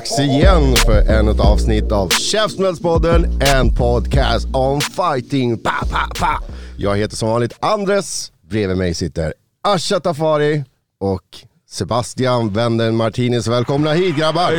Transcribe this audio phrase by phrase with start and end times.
[0.00, 5.58] Dags igen för ännu ett avsnitt av Käftsmällspodden, en podcast om fighting.
[5.58, 6.42] Pa, pa, pa.
[6.76, 10.64] Jag heter som vanligt Andres, bredvid mig sitter Asha Tafari
[11.00, 11.22] och
[11.70, 13.46] Sebastian Wenden Martinez.
[13.46, 14.50] Välkomna hit grabbar!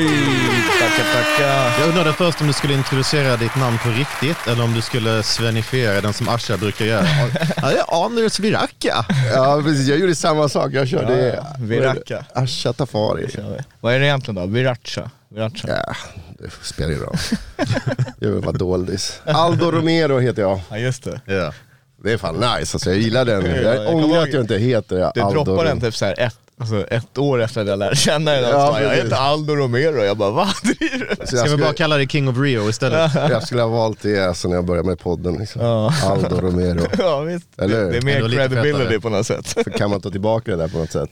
[0.79, 1.79] Tackar, tackar.
[1.79, 5.23] Jag undrade först om du skulle introducera ditt namn på riktigt eller om du skulle
[5.23, 7.05] svenifiera den som Asha brukar göra.
[7.61, 9.05] Ja, det är Anders Viracka.
[9.33, 10.71] Ja precis, jag gjorde samma sak.
[10.73, 12.25] Jag körde Viracka.
[12.33, 13.27] Asha Tafari.
[13.79, 14.45] Vad är det egentligen då?
[14.45, 15.09] Viracha?
[15.33, 15.67] Viracha?
[15.67, 15.95] Ja,
[16.39, 17.17] det spelar ingen roll.
[18.19, 19.21] Jag vill vara doldis.
[19.25, 20.59] Aldo Romero heter jag.
[20.69, 21.21] Ja just det.
[21.25, 21.53] Ja.
[22.03, 23.45] Det är fan nice, alltså, jag gillar den.
[23.63, 27.17] jag ångrar att jag inte heter Du Aldo droppade den typ såhär ett, alltså ett
[27.17, 28.41] år efter att jag lärde känna dig.
[28.41, 30.03] Ja, Ja, jag heter Aldo Romero.
[30.03, 31.27] Jag bara, vad driver du?
[31.27, 33.11] Ska vi skulle- bara kalla dig King of Rio istället?
[33.15, 35.33] Jag skulle ha valt det alltså när jag började med podden.
[35.37, 35.61] Liksom.
[35.61, 35.93] Ja.
[36.03, 36.85] Aldo Romero.
[36.99, 37.47] Ja visst.
[37.57, 37.83] Eller?
[37.85, 39.47] Det, det är mer credibility på något sätt.
[39.47, 41.09] För kan man ta tillbaka det där på något sätt?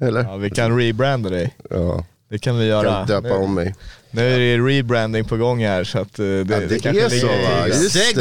[0.00, 0.22] Eller?
[0.24, 1.56] Ja, vi kan rebranda dig.
[1.70, 2.04] Ja.
[2.32, 2.94] Det kan vi Jag göra.
[2.94, 3.74] kan döpa nu, om mig.
[4.10, 7.04] nu är det rebranding på gång här så att eh, det, Ja, det, det kanske
[7.04, 7.66] är så va?
[7.66, 8.14] Just det, just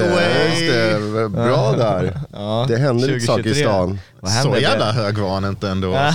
[1.14, 1.30] det.
[1.30, 2.20] Bra där.
[2.34, 3.64] Ja, Det händer lite saker i 2023.
[3.64, 4.00] stan.
[4.44, 5.92] Så jävla hög var han inte ändå.
[5.92, 6.14] Det-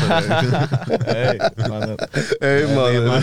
[1.12, 1.98] Nej, mannen.
[2.40, 3.22] Hey, man.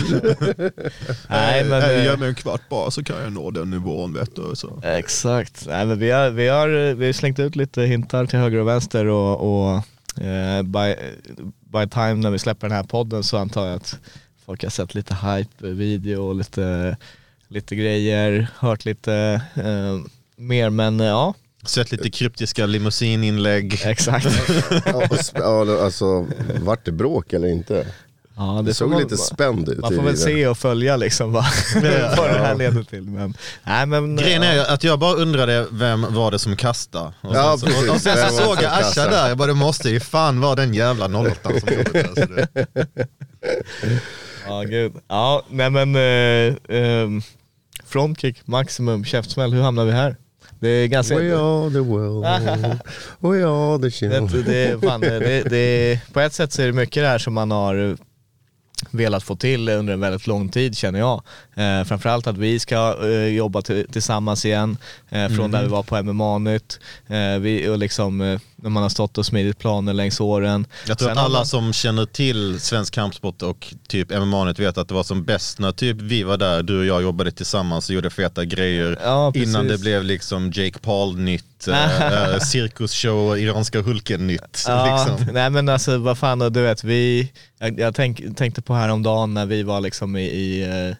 [1.28, 1.82] Nej men...
[1.82, 4.42] eh, Gör mig en kvart bara så kan jag nå den nivån vet du.
[4.54, 4.80] Så.
[4.84, 5.66] Exakt.
[5.68, 8.68] Nej, men vi, har, vi, har, vi har slängt ut lite hintar till höger och
[8.68, 9.74] vänster och, och
[10.24, 10.94] eh, by,
[11.72, 13.98] by time när vi släpper den här podden så antar jag att
[14.46, 16.96] folk har sett lite hype-video och lite,
[17.48, 20.00] lite grejer, hört lite eh,
[20.36, 21.34] mer men eh, ja,
[21.66, 23.80] Sett lite kryptiska limousininlägg.
[23.84, 24.26] exakt.
[24.86, 26.26] Ja, och ja, alltså,
[26.60, 27.86] vart det bråk eller inte?
[28.36, 29.78] Ja, Det får såg man- lite spänd ut.
[29.78, 30.18] Man får väl det.
[30.20, 31.44] se och följa liksom vad,
[32.16, 33.02] vad det här leder till.
[33.02, 34.48] Men, nej, men, Grejen ja.
[34.48, 37.12] är att jag bara undrade vem var det som kastade.
[37.20, 37.90] Och Ja, sen så, precis.
[37.90, 40.00] och sen Vem så var det såg jag Asha där, jag bara det måste ju
[40.00, 42.66] fan vara den jävla 08 som gjorde det.
[44.46, 44.92] Ja, gud.
[45.08, 47.22] Ja, nej men eh, ehm,
[47.84, 50.16] frontkick, maximum, käftsmäll, hur hamnar vi här?
[50.60, 51.14] Det är ganska...
[51.16, 52.24] We are the world,
[53.18, 54.26] we are the Det, children.
[54.44, 57.50] det, fan, det, det, på ett sätt så är det mycket det här som man
[57.50, 57.96] har
[58.90, 61.22] velat få till under en väldigt lång tid känner jag.
[61.54, 64.76] Eh, framförallt att vi ska eh, jobba till, tillsammans igen
[65.10, 66.80] eh, från där vi var på MMA-nytt.
[67.06, 70.66] Eh, vi, och liksom, eh, när man har stått och smidit planer längs åren.
[70.86, 74.78] Jag tror Sen att alla man- som känner till svensk kampsport och typ MMA vet
[74.78, 77.88] att det var som bäst när typ vi var där, du och jag jobbade tillsammans
[77.88, 84.64] och gjorde feta grejer Ja, innan det blev liksom Jake Paul-nytt, äh, cirkusshow, iranska Hulken-nytt.
[84.66, 85.26] Ja, liksom.
[85.34, 89.34] nej men alltså vad fan, och du vet vi, jag, jag tänk, tänkte på häromdagen
[89.34, 90.96] när vi var liksom i, i eh,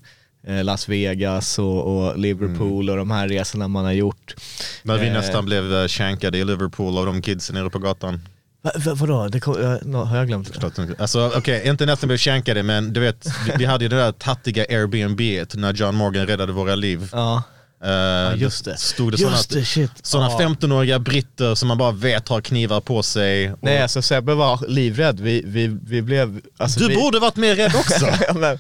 [0.47, 4.35] Las Vegas och, och Liverpool och de här resorna man har gjort.
[4.83, 5.13] När vi Eh.
[5.13, 8.21] nästan blev eh, shankade i Liverpool av de kidsen nere på gatan.
[8.63, 9.29] Va, va, vadå?
[9.29, 10.61] Det kom, jag, no, har jag glömt?
[10.77, 11.01] det?
[11.01, 14.13] Alltså okej, inte nästan blev shankade men du vet, vi, vi hade ju det där
[14.13, 15.21] tattiga Airbnb
[15.55, 17.09] när John Morgan räddade våra liv.
[17.13, 17.43] Ja,
[17.87, 18.77] Uh, just det.
[18.77, 19.91] Stod det just sådana, det, shit.
[20.03, 20.39] sådana Ja.
[20.49, 23.53] 15-åriga britter som man bara vet har knivar på sig.
[23.53, 26.41] Och Nej alltså Sebbe var livrädd, vi, vi, vi blev...
[26.57, 28.07] Alltså, du vi, borde varit mer rädd också.
[28.29, 28.59] Ja, men,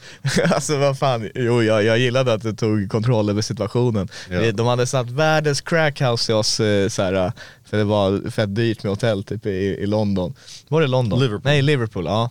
[0.54, 4.08] alltså vad fan, jo jag, jag gillade att du tog kontroll över situationen.
[4.30, 4.40] Ja.
[4.40, 7.32] Vi- De hade satt världens crackhouse till oss, eh, så här,
[7.70, 10.34] för det var fett dyrt med hotell typ i, i London.
[10.68, 11.20] Var det London?
[11.20, 11.40] Liverpool.
[11.44, 12.30] Nej, Liverpool, ja.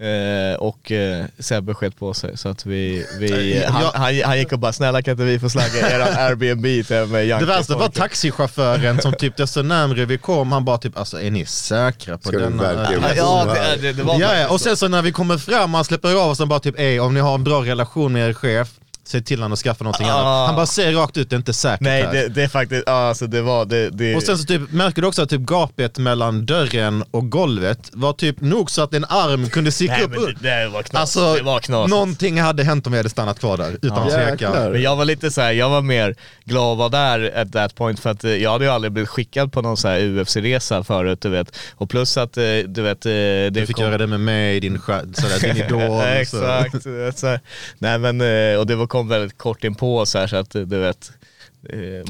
[0.00, 4.38] Eh, och eh, Sebbe sket på sig så att vi, vi han, Jag- han, han
[4.38, 7.76] gick och bara snälla kan inte vi få slagga eran Airbnb till med Det värsta
[7.76, 12.18] var taxichauffören som typ desto närmre vi kom, han bara typ alltså är ni säkra
[12.18, 12.72] på Ska denna?
[12.92, 15.74] Ja, Ja, det, det, det var ja, faktiskt och sen så när vi kommer fram,
[15.74, 18.28] han släpper av oss och bara typ ey om ni har en bra relation med
[18.28, 18.68] er chef,
[19.08, 20.12] se till honom att skaffa någonting Ah.
[20.12, 20.46] annat.
[20.46, 22.12] Han bara säger rakt ut, det är inte säkert Nej här.
[22.12, 25.02] det, det är faktiskt, ja, alltså det var, det, det Och sen så typ, märker
[25.02, 29.04] du också att typ gapet mellan dörren och golvet var typ nog så att en
[29.04, 30.10] arm kunde sticka Nej upp.
[30.10, 31.90] men det, det var knas, Alltså, det var knas.
[31.90, 34.26] någonting hade hänt om jag hade stannat kvar där, utan Jäklar.
[34.36, 34.72] tvekan.
[34.72, 36.14] Men jag var lite så här, jag var mer
[36.44, 39.08] glad att vara där at that point för att eh, jag hade ju aldrig blivit
[39.10, 41.56] skickad på någon så här UFC-resa förut du vet.
[41.76, 43.06] Och plus att eh, du vet...
[43.06, 45.80] eh, Det Du fick kom- göra det med mig, din, sådär, din idol.
[45.80, 46.02] så.
[46.02, 46.82] Exakt.
[47.18, 47.40] så här.
[47.78, 48.20] Nej men,
[48.58, 51.12] och det var, kom väldigt kort in på så här så att du vet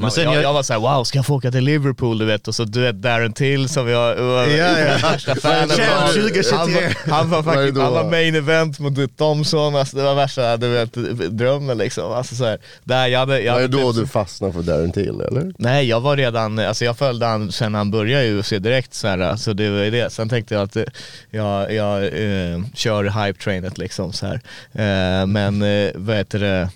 [0.01, 2.25] man, sen jag, jag- jag var såhär wow, ska jag få åka till Liverpool du
[2.25, 2.49] vet?
[2.49, 4.97] Och så du vet Darren Till som jag var Ja, ja.
[5.03, 6.09] värsta av.
[6.09, 6.95] 2023.
[7.11, 7.81] Han var, han var då?
[7.81, 10.93] han var main event mot Thompson, alltså det var värsta du vet,
[11.39, 12.13] drömmen liksom.
[12.13, 14.93] Alltså så här, där jag hade, jag Var det då typ- du fastnade för Darren
[14.93, 15.53] Till eller?
[15.59, 19.09] Nej jag var redan, alltså jag följde han sen han började i UFC direkt så
[19.09, 20.13] här, så det var det.
[20.13, 20.83] Sen tänkte jag att eh,
[21.31, 24.41] jag, jag eh, kör hype-trainet liksom så här.
[24.73, 26.69] Eh, men eh, vad heter det,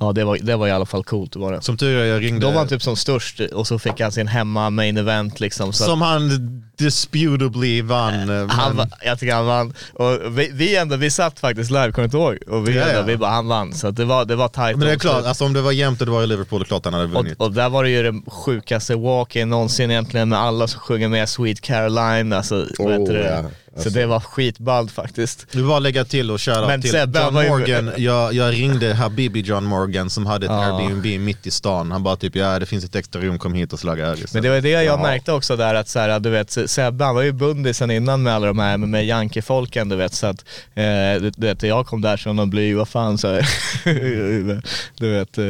[0.00, 1.62] ja det var, det var i alla fall coolt var det.
[1.62, 2.40] Som tur är, jag ringde.
[2.46, 5.72] Då var han typ som störst och så fick han sin hemma main event liksom.
[5.72, 6.30] Så Som han
[6.78, 8.14] disputably vann.
[8.14, 9.74] eh, han, men- va- jag tycker han vann.
[9.92, 12.36] Och vi, vi ändå, vi satt faktiskt live, kommer du ihåg?
[12.48, 13.02] Och vi, Ja, ändå, ja.
[13.02, 13.74] vi bara, han vann.
[13.74, 14.76] Så det var, det var tight.
[14.76, 16.64] Men det är klart, alltså om det var jämnt och det var i Liverpool, det
[16.64, 17.40] är klart han hade Och, vunnit.
[17.40, 21.28] och där var det ju den sjukaste walk-in någonsin egentligen med alla som sjunger med
[21.28, 22.32] Sweet Caroline.
[22.32, 23.44] Alltså, vad heter Oh, det?
[23.76, 23.82] Ja.
[23.82, 25.46] Så det var skitballt faktiskt.
[25.52, 27.90] Du bara lägga till och köra Men till Sebbe, John var Morgan.
[27.96, 30.78] Jag, jag ringde Habibi John Morgan som hade ett Ja.
[30.78, 31.92] Airbnb mitt i stan.
[31.92, 34.18] Han bara typ, ja det finns ett extra rum, kom hit och slagga här.
[34.32, 37.14] Men det var det jag märkte också där att så här, du vet, Sebbe han
[37.14, 40.44] var ju bundisen innan med alla de här med Yankee-folken du vet så att
[40.74, 40.84] eh,
[41.22, 43.46] du, du vet, jag kom där som någon bly, vad fan så här.
[44.98, 45.44] Du vet, eh,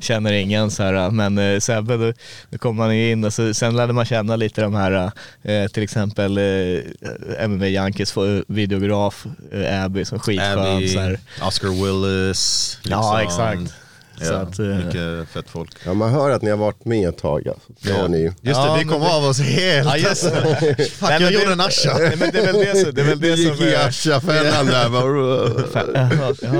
[0.00, 2.12] känner ingen så här men eh, Sebbe då,
[2.50, 5.10] då kom man ju in och så, sen lärde man känna lite de här
[5.42, 11.18] eh, till exempel eh, MMA Yankees eh, videograf eh, Abby som skitskön Abby, så här.
[11.42, 12.78] Oscar Willis.
[12.82, 13.44] Ja liksom.
[13.44, 13.74] exakt.
[14.20, 15.70] Så Ja, att, eh, mycket fett folk.
[15.86, 17.72] Ja, man hör att ni har varit med ett tag alltså.
[17.82, 18.24] Det har ni ju.
[18.24, 19.86] Just det, Ja, vi men kom det- av oss helt.
[19.88, 20.30] Ja just det.
[20.90, 21.96] Fuck, Nej, jag men gjorde det- en Asha.
[21.98, 23.74] Nej, men det är väl det som, det är väl Du det gick som i
[23.74, 23.88] är...
[23.88, 24.88] Asha-fällan där.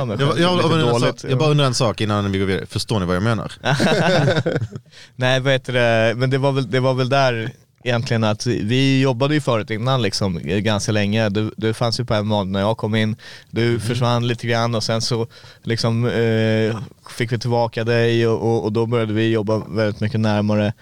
[0.06, 1.38] men Jag, jag, jag, dåligt.
[1.38, 2.66] bara undrar en sak innan vi går vidare.
[2.66, 3.52] Förstår ni vad jag menar?
[5.16, 7.50] Nej vad heter det, men det var väl, det var väl där
[7.84, 11.28] egentligen att vi jobbade ju förut innan liksom eh, ganska länge.
[11.28, 13.16] Det, det fanns ju på en månad när jag kom in,
[13.50, 15.26] du försvann lite grann och sen så
[15.62, 16.78] liksom eh,
[17.10, 20.72] fick vi tillbaka dig och, och, och då började vi jobba väldigt mycket närmare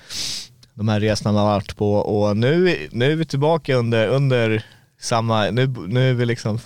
[0.74, 4.64] de här resorna man varit på och nu, nu är vi tillbaka under, under
[5.00, 6.58] samma, nu, nu är vi liksom,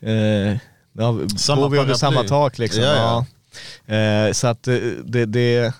[0.00, 0.56] eh,
[0.92, 2.82] ja, Samma bor vi under samma tak liksom.
[2.82, 3.26] Ja, ja.
[3.86, 3.94] Ja.
[3.94, 5.74] Eh, så att eh, det, det,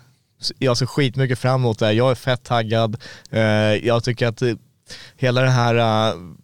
[0.58, 1.93] jag ser skitmycket fram emot det här.
[1.93, 2.96] Jag är fett taggad.
[3.31, 3.43] Eh,
[3.87, 4.55] jag tycker att eh,
[5.17, 6.35] hela det här uh,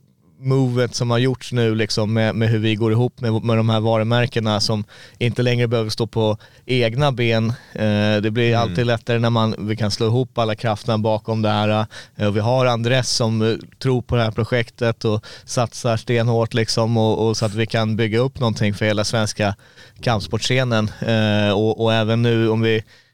[0.41, 3.69] movet som har gjorts nu liksom med, med hur vi går ihop med, med de
[3.69, 4.85] här varumärkena som
[5.19, 7.53] inte längre behöver stå på egna ben.
[7.73, 11.49] Eh, det blir alltid lättare när man, vi kan slå ihop alla krafterna bakom det
[11.49, 11.87] här.
[12.17, 16.97] Eh, vi har Andres som eh, tror på det här projektet och satsar stenhårt liksom
[16.97, 19.55] och, och så att vi kan bygga upp någonting för hela svenska
[20.01, 20.91] kampsportscenen.
[21.01, 22.83] Eh, och, och även nu om vi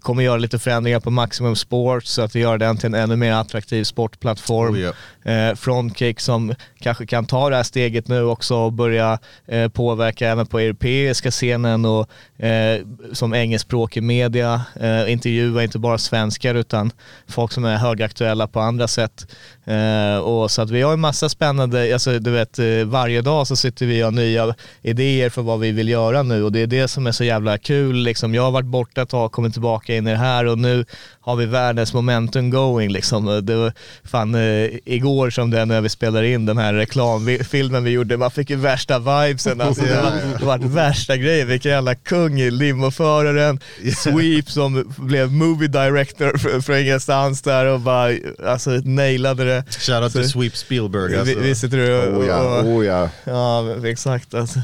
[0.00, 3.16] kommer göra lite förändringar på Maximum Sport så att vi gör den till en ännu
[3.16, 4.74] mer attraktiv sportplattform.
[4.74, 4.92] Oh, ja.
[5.32, 10.28] eh, Frontkick som kanske kan ta det här steget nu också och börja eh, påverka
[10.28, 12.10] även på europeiska scenen och
[12.44, 12.80] eh,
[13.12, 16.90] som engelskspråkig media, eh, intervjua inte bara svenskar utan
[17.28, 19.26] folk som är högaktuella på andra sätt.
[19.64, 23.46] Eh, och så att vi har en massa spännande, alltså du vet eh, varje dag
[23.46, 26.60] så sitter vi och har nya idéer för vad vi vill göra nu och det
[26.60, 28.34] är det som är så jävla kul liksom.
[28.34, 30.84] Jag har varit borta ett tag, kommit tillbaka in i det här och nu
[31.20, 33.46] har vi världens momentum going liksom.
[33.46, 33.72] Det var
[34.04, 38.16] fan eh, igår som det är när vi spelar in den här reklamfilmen vi gjorde,
[38.16, 39.84] man fick ju värsta vibesen alltså.
[39.84, 43.60] Det var, det var värsta grejen, vilken jävla kung i limoföraren,
[43.96, 48.12] Sweep som blev movie director för, för ingenstans där och bara
[48.46, 49.64] alltså nailade det.
[49.70, 51.38] Shoutout till Sweep Spielberg Vi, alltså.
[51.38, 53.10] vi sitter och, Oh ja, och, oh ja.
[53.24, 54.60] ja exakt alltså.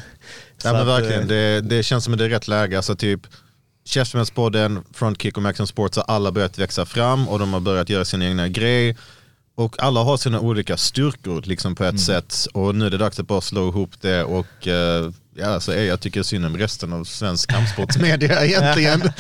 [0.64, 2.76] Ja men verkligen, eh, det, det känns som att det är rätt läge.
[2.76, 3.20] Alltså typ
[3.84, 8.04] Käftsmällspodden, Frontkick och Maximum Sports har alla börjat växa fram och de har börjat göra
[8.04, 8.96] sin egna grej.
[9.56, 12.46] Och alla har sina olika styrkor liksom på ett sätt.
[12.52, 16.00] Och nu är det dags att bara slå ihop det och eh, ja, alltså, jag
[16.00, 19.00] tycker synd om resten av svensk kampsportsmedia egentligen.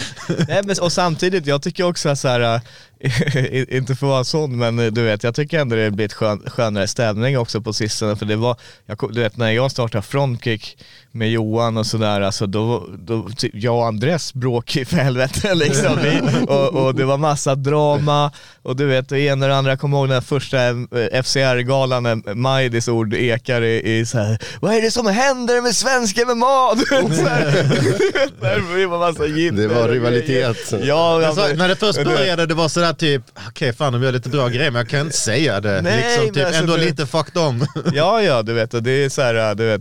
[0.48, 2.40] Nej, men, och samtidigt, jag tycker också så här,
[3.00, 6.12] äh, inte för att vara sån, men eh, du vet, jag tycker ändå det blivit
[6.12, 8.16] skön, skönare stämning också på sistone.
[8.16, 8.56] För det var,
[8.86, 10.78] jag, du vet när jag startade Frontkick
[11.10, 15.98] med Johan och sådär, alltså då, då, typ, jag och Andres bråkade för helvete liksom.
[16.02, 19.72] Vi, och, och det var massa drama och du vet, det ena och det andra,
[19.72, 24.38] jag kommer ihåg den första eh, FCR-galan när Majdis ord ekar i, i så här,
[24.60, 26.74] vad är det som händer med svensk MMA?
[26.74, 27.22] Du vet, så
[28.88, 30.72] var massa jipper Det var rivalitet.
[30.82, 34.02] Ja, Alltså, alltså, när det först du- började det var sådär typ, okej fan de
[34.02, 35.82] gör lite bra grejer men jag kan inte säga det.
[35.82, 37.66] Nej, liksom, men typ, alltså, ändå det- lite fucked om.
[37.94, 39.80] Ja, ja, du vet, och det är så här, du vet,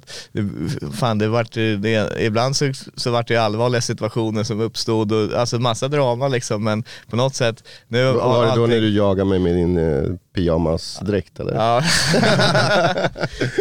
[1.00, 5.60] fan det vart, det, ibland så, så vart det allvarliga situationer som uppstod och alltså
[5.60, 9.30] massa drama liksom, men på något sätt, nu Var det då allting- när du jagade
[9.30, 11.53] mig med din eh, pyjamasdräkt eller?
[11.53, 11.83] Ja.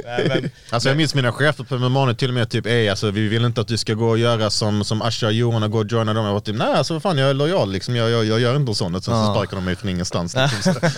[0.05, 3.11] Nej, men, Alltså jag minns mina chefer på MMA till och med typ, Ey, alltså,
[3.11, 5.71] vi vill inte att du ska gå och göra som, som Asha och Johan och
[5.71, 6.25] gå och joina dem.
[6.27, 8.57] Jag var typ, nej alltså vad fan jag är lojal liksom, jag, jag, jag gör
[8.57, 8.97] inte sånt.
[8.97, 9.35] Och sen så Ja.
[9.35, 10.37] sparkar de mig från ingenstans.
[10.37, 10.75] Liksom.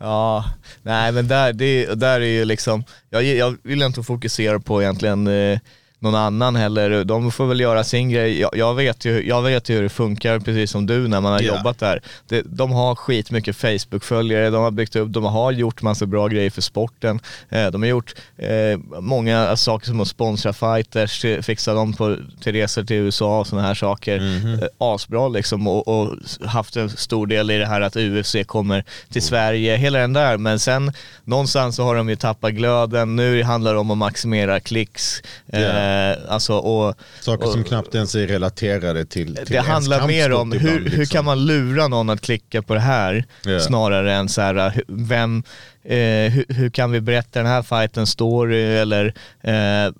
[0.00, 0.44] Ja,
[0.82, 5.26] nej men där, det, där är ju liksom, jag, jag vill inte fokusera på egentligen
[5.26, 5.58] eh,
[6.00, 7.04] någon annan heller.
[7.04, 8.40] De får väl göra sin grej.
[8.40, 11.32] Jag, jag, vet ju, jag vet ju hur det funkar, precis som du när man
[11.32, 11.56] har Ja.
[11.56, 12.02] jobbat där.
[12.28, 16.50] Det, de har skitmycket Facebook-följare, de har byggt upp, de har gjort massa bra grejer
[16.50, 17.20] för sporten.
[17.48, 22.16] Eh, de har gjort eh, många saker som att sponsra fighters, eh, fixa dem på,
[22.40, 24.20] till resor till USA och sådana här saker.
[24.20, 24.54] Mhm.
[24.62, 26.14] Eh, asbra liksom och, och
[26.46, 30.36] haft en stor del i det här att UFC kommer till Sverige, hela den där.
[30.36, 30.92] Men sen
[31.24, 33.16] någonstans så har de ju tappat glöden.
[33.16, 35.22] Nu handlar det om att maximera klicks.
[35.46, 35.87] Ja.
[35.88, 40.32] Eh, alltså, och, Saker och, som knappt ens är relaterade till, till det handlar mer
[40.32, 41.16] om hur, ibland, hur liksom.
[41.16, 43.60] kan man lura någon att klicka på det här Ja.
[43.60, 45.42] snarare än så här, hu- vem,
[45.84, 49.06] eh, hur, hur kan vi berätta den här fighten story eller
[49.40, 49.92] eh,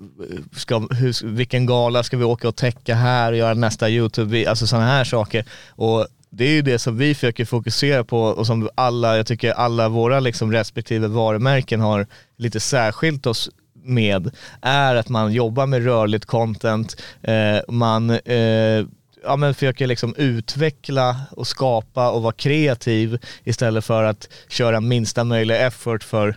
[0.57, 4.67] ska, hur, vilken gala ska vi åka och täcka här och göra nästa YouTube, alltså
[4.67, 5.45] sådana här saker.
[5.69, 9.53] Och det är ju det som vi försöker fokusera på och som alla, jag tycker
[9.53, 13.51] alla våra liksom respektive varumärken har lite särskilt oss
[13.89, 14.31] med
[14.63, 18.85] är att man jobbar med rörligt content, eh, man eh,
[19.25, 25.25] ja, men försöker liksom utveckla och skapa och vara kreativ istället för att köra minsta
[25.25, 26.29] möjliga effort för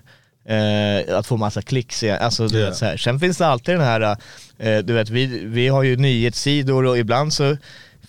[0.45, 2.03] eh, att få massa klicks.
[2.03, 2.17] igen.
[2.21, 2.65] Alltså, du Ja.
[2.65, 2.97] vet, så här.
[2.97, 4.01] Sen finns det alltid den här,
[4.57, 7.57] eh, du vet vi, vi har ju nyhetssidor och ibland så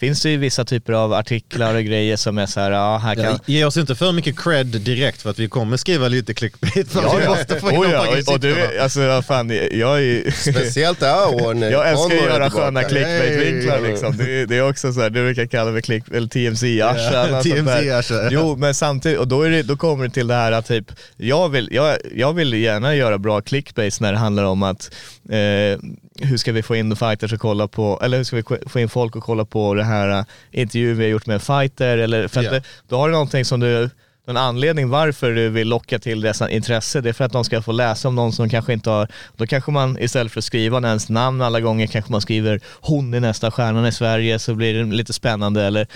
[0.02, 3.14] finns det ju vissa typer av artiklar och grejer som är så här, ja här
[3.14, 3.24] kan...
[3.24, 6.94] Ja, ge oss inte för mycket cred direkt för att vi kommer skriva lite clickbait.
[6.94, 7.30] Ja, vi ja.
[7.30, 10.32] måste få in Oh, ja, och, och du, alltså fan, jag är ju...
[10.32, 14.16] Speciellt det här året Jag älskar att göra sköna clickbait-vinklar liksom.
[14.16, 16.28] Det, är- det är också så här, du brukar kalla mig click, eller.
[16.28, 18.28] TMZ-Asha, ja.
[18.30, 20.92] Jo, men samtidigt, och då, är det, då kommer det till det här att typ,
[21.16, 24.90] jag vill, jag, jag vill gärna göra bra clickbaits när det handlar om att
[25.30, 25.78] eh,
[26.22, 28.88] hur ska vi få in fighters och kolla på, eller hur ska vi få in
[28.88, 32.28] folk och kolla på det här uh, intervjun vi har gjort med en fighter, eller
[32.28, 32.52] för att Ja.
[32.52, 33.90] det, då har du någonting som du
[34.26, 37.62] en anledning varför du vill locka till dessa intresse, det är för att de ska
[37.62, 40.78] få läsa om någon som kanske inte har, då kanske man istället för att skriva
[40.78, 44.74] ens namn alla gånger kanske man skriver hon är nästa stjärnan i Sverige så blir
[44.74, 45.86] det lite spännande eller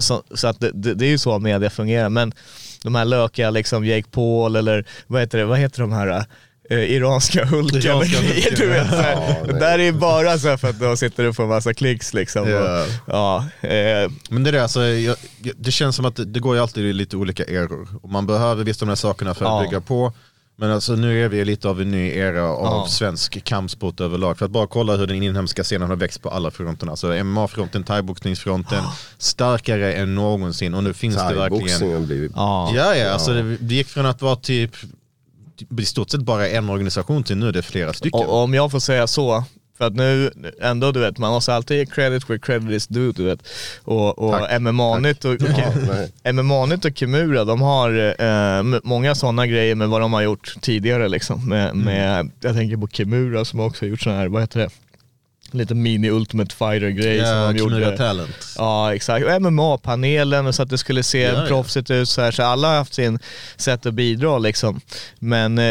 [0.00, 2.32] så, så att det, det, det är ju så media fungerar men
[2.82, 6.24] de här lökiga liksom Jake Paul eller vad heter det, vad heter de här
[6.70, 8.54] eh, iranska Hulken Iranska Hulken.
[8.56, 8.90] du vet.
[8.90, 9.36] så här.
[9.46, 12.48] Ja, där är bara så här för att de sitter och får massa klicks liksom.
[12.50, 12.82] Ja.
[12.82, 15.16] Och, ja, eh, Men det, är det, alltså, jag,
[15.56, 17.88] det känns som att det, det går ju alltid i lite olika eror.
[18.02, 19.62] Och man behöver visst de här sakerna för att Ja.
[19.70, 20.12] bygga på.
[20.58, 22.86] Men alltså nu är vi lite av en ny era av Ja.
[22.88, 24.38] svensk kampsport överlag.
[24.38, 26.92] För att bara kolla hur den inhemska scenen har växt på alla fronterna.
[26.92, 28.82] Alltså MMA-fronten, thaiboxningsfronten,
[29.18, 30.74] starkare än någonsin.
[30.74, 31.50] Och nu finns det verkligen...
[31.50, 32.32] Thaiboxningen blivit...
[32.34, 32.72] ja.
[32.74, 34.70] Ja, ja, alltså det, det gick från att vara typ
[35.78, 38.20] i stort sett bara en organisation till nu är det flera stycken.
[38.20, 39.44] Och, om jag får säga så,
[39.78, 43.12] för att nu ändå du vet, man måste alltid ge credit where credit is due
[43.12, 43.48] du vet.
[43.84, 44.60] Och, och.
[44.60, 45.36] MMA-nytt och,
[46.22, 46.32] nej.
[46.32, 51.08] MMA-nytt och Kimura, de har eh, många sådana grejer med vad de har gjort tidigare
[51.08, 51.48] liksom.
[51.48, 54.70] Med, med, jag tänker på Kimura som också har gjort sådana här, vad heter det?
[55.50, 57.96] Lite mini ultimate fighter grej som ja, de gjorde.
[57.96, 58.54] Talent.
[58.56, 61.46] Ja exakt, och MMA-panelen så att det skulle se Ja, ja.
[61.46, 62.30] proffsigt ut så här.
[62.30, 63.18] Så alla har haft sin
[63.56, 64.80] sätt att bidra liksom.
[65.18, 65.66] Men eh,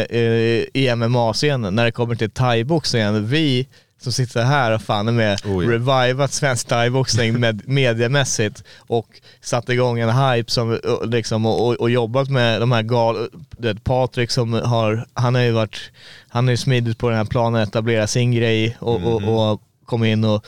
[0.72, 3.66] i MMA-scenen, när det kommer till thaiboxningen, vi
[4.06, 5.70] som sitter här och fan är med Oh, ja.
[5.70, 9.06] revivat svensk thaiboxning med, mediemässigt och
[9.40, 13.28] satt igång en hype som, och, liksom, och, och, och jobbat med de här gal...
[13.58, 15.90] du vet, Patrik som har, han har ju varit,
[16.28, 19.06] han har ju smidigt på den här planen, etablera sin grej och, Mhm.
[19.28, 20.44] och, och kom in och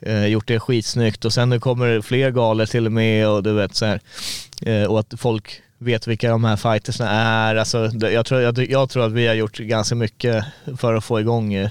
[0.00, 3.42] eh, gjort det skitsnyggt och sen nu kommer det fler galor till och med och
[3.42, 4.00] du vet så här.
[4.66, 7.56] Eh, och att folk vet vilka de här fightersna är.
[7.56, 10.44] Alltså, det, jag, tror, jag, jag tror att vi har gjort ganska mycket
[10.76, 11.70] för att få igång eh,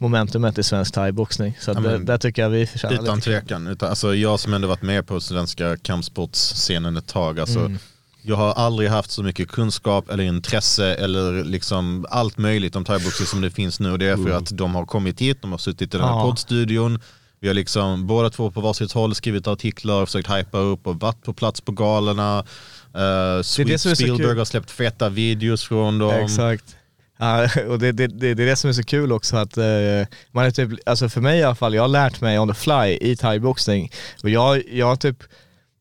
[0.00, 1.58] momentumet i svensk thaiboxning.
[1.60, 3.30] Så Ja, det, där tycker jag vi förtjänar Utan lite.
[3.30, 3.66] tvekan.
[3.66, 7.40] Utan, alltså, jag som ändå varit med på svenska kampsportsscenen ett tag.
[7.40, 7.78] Alltså, Mm.
[8.26, 13.26] Jag har aldrig haft så mycket kunskap eller intresse eller liksom allt möjligt om thaiboxning
[13.26, 13.90] som det finns nu.
[13.92, 16.14] Och det är för att de har kommit hit, de har suttit i den här
[16.14, 16.22] Ja.
[16.22, 17.00] poddstudion.
[17.40, 21.22] Vi har liksom båda två på varsitt håll skrivit artiklar, försökt hypa upp och varit
[21.22, 22.38] på plats på galorna.
[22.38, 26.10] Uh, så Spielberg har släppt feta videos från dem.
[26.14, 26.76] Exakt.
[27.18, 29.64] Ja, och det, det, det, det är det som är så kul också att eh,
[30.30, 32.54] man är typ, alltså för mig i alla fall, jag har lärt mig on the
[32.54, 33.90] fly i thaiboxning.
[34.22, 35.22] Och jag, jag typ,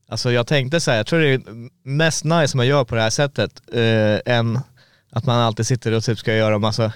[0.10, 1.42] alltså jag tänkte så här, jag tror det är
[1.84, 4.60] mest nice man gör på det här sättet, eh, än
[5.12, 6.94] att man alltid sitter och typ ska göra massa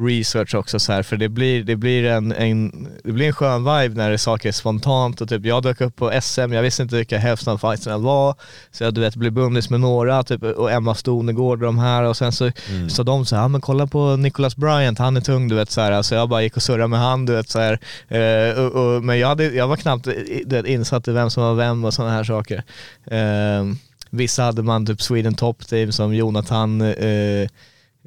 [0.00, 3.64] research också så här, för det blir, det blir en, en, det blir en skön
[3.64, 6.82] vibe när det saker är spontant och typ jag dök upp på SM, jag visste
[6.82, 8.34] inte vilka hälften av fighterna var,
[8.70, 12.02] så jag du vet blev bundis med några, typ, och Emma Stonegård och de här
[12.02, 12.50] och sen så
[12.88, 15.80] sa de så här, men kolla på Nicholas Bryant, han är tung du vet så
[15.80, 18.72] här, så jag bara gick och surrade med han du vet så här, eh, och,
[18.72, 21.84] och, men jag, hade, jag var knappt du vet, insatt i vem som var vem
[21.84, 22.62] och sådana här saker.
[23.06, 23.64] Eh,
[24.10, 27.48] vissa hade man typ Sweden Top Team som Jonathan eh,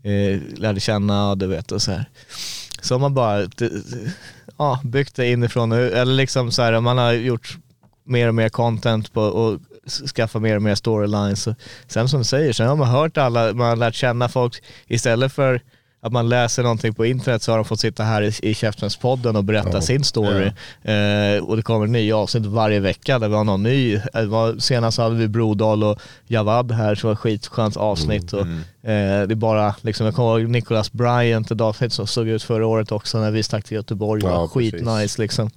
[0.03, 2.05] eh, lärde känna, du vet och så här.
[2.81, 3.47] Så har man bara
[4.57, 7.57] ja, byggt det inifrån, eller liksom så här, man har gjort
[8.03, 9.59] mer och mer content på och
[10.15, 11.47] skaffa mer och mer storylines.
[11.87, 15.33] Sen som du säger, sen har man hört alla, man har lärt känna folk istället
[15.33, 15.61] för
[16.01, 19.35] att man läser någonting på internet så har de fått sitta här i, i Käftsmällspodden
[19.35, 20.45] och berätta sin story.
[20.83, 23.95] Eh, och det kommer nya avsnitt varje vecka där vi har någon ny.
[24.13, 28.33] Eh, var- Senast hade vi Brodal och Javad här det var ett skitskönt avsnitt.
[28.33, 28.45] Och,
[28.89, 32.67] eh, det bara, liksom, jag kommer ihåg Nicholas Bryant, ett avsnitt som såg ut förra
[32.67, 34.21] året också när vi stack till Göteborg.
[34.23, 35.49] Var Ja, skitnice liksom.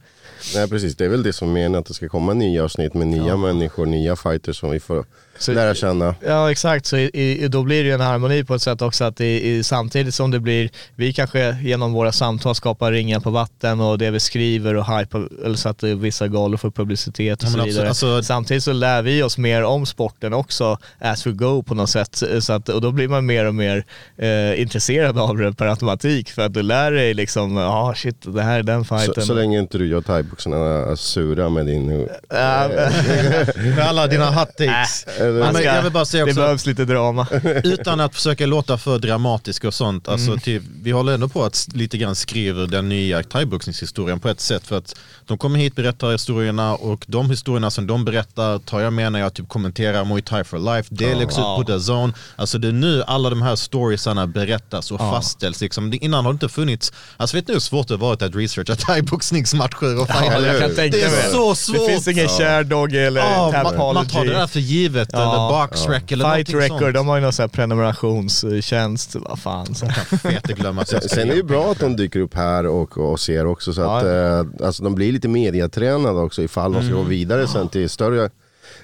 [0.55, 3.07] Nej precis, det är väl det som meningen att det ska komma nya avsnitt med
[3.07, 5.05] nya människor, nya fighters som vi får
[5.45, 6.15] Så- lära känna.
[6.27, 7.11] Ja exakt, så i,
[7.45, 10.15] i, då blir det ju en harmoni på ett sätt också att i, i, samtidigt
[10.15, 14.21] som det blir, vi kanske genom våra samtal skapar ringar på vatten och det vi
[14.21, 17.89] skriver och hype, eller så att eh, vissa galor får publicitet och Ja, så vidare.
[17.89, 21.91] alltså- samtidigt så lär vi oss mer om sporten också as we go på något
[21.91, 22.23] sätt.
[22.41, 23.85] Så att, och då blir man mer och mer
[24.19, 28.17] eh, intresserad av det per automatik för att du lär dig liksom, ja ah, shit
[28.23, 29.25] det här är den Så, fighten.
[29.25, 30.57] så länge inte du gör thaiboxarna
[30.91, 31.87] är sura med din...
[33.57, 35.07] Med alla dina hot takes.
[35.37, 37.27] Eller- Ja, ska, jag vill bara säga det också, behövs lite drama.
[37.65, 41.69] utan att försöka låta för dramatisk och sånt, alltså typ, vi håller ändå på att
[41.75, 44.95] lite grann skriva den nya thaiboxningshistorien på ett sätt för att
[45.27, 49.21] de kommer hit, berättar historierna och de historierna som de berättar tar jag med när
[49.21, 52.12] jag typ kommenterar Muay Thai for Life, det läggs ut på The Zone.
[52.37, 55.61] Alltså det är nu alla de här storiesarna berättas och fastställs.
[55.61, 55.91] Liksom.
[55.91, 58.35] Det- Innan har det inte funnits, alltså vet ni hur svårt det har varit att
[58.35, 60.47] researcha thaiboxningsmatcher och fighter?
[60.47, 61.77] jag kan tänka det är så svårt.
[61.77, 65.21] Det finns ingen share dog eller Ja, man, man tar det där för givet, Ja.
[65.23, 66.95] eller boxrec eller Fight någonting Record, sånt.
[66.95, 69.75] de har ju någon sån här prenumerationstjänst, vad fan.
[69.75, 69.87] Så.
[69.87, 73.73] Ska Sen är det ju bra att de dyker upp här och, och ser också
[73.73, 77.02] så att eh, alltså de blir lite mediatränade också ifall de ska Mm.
[77.04, 78.31] gå vidare sen till större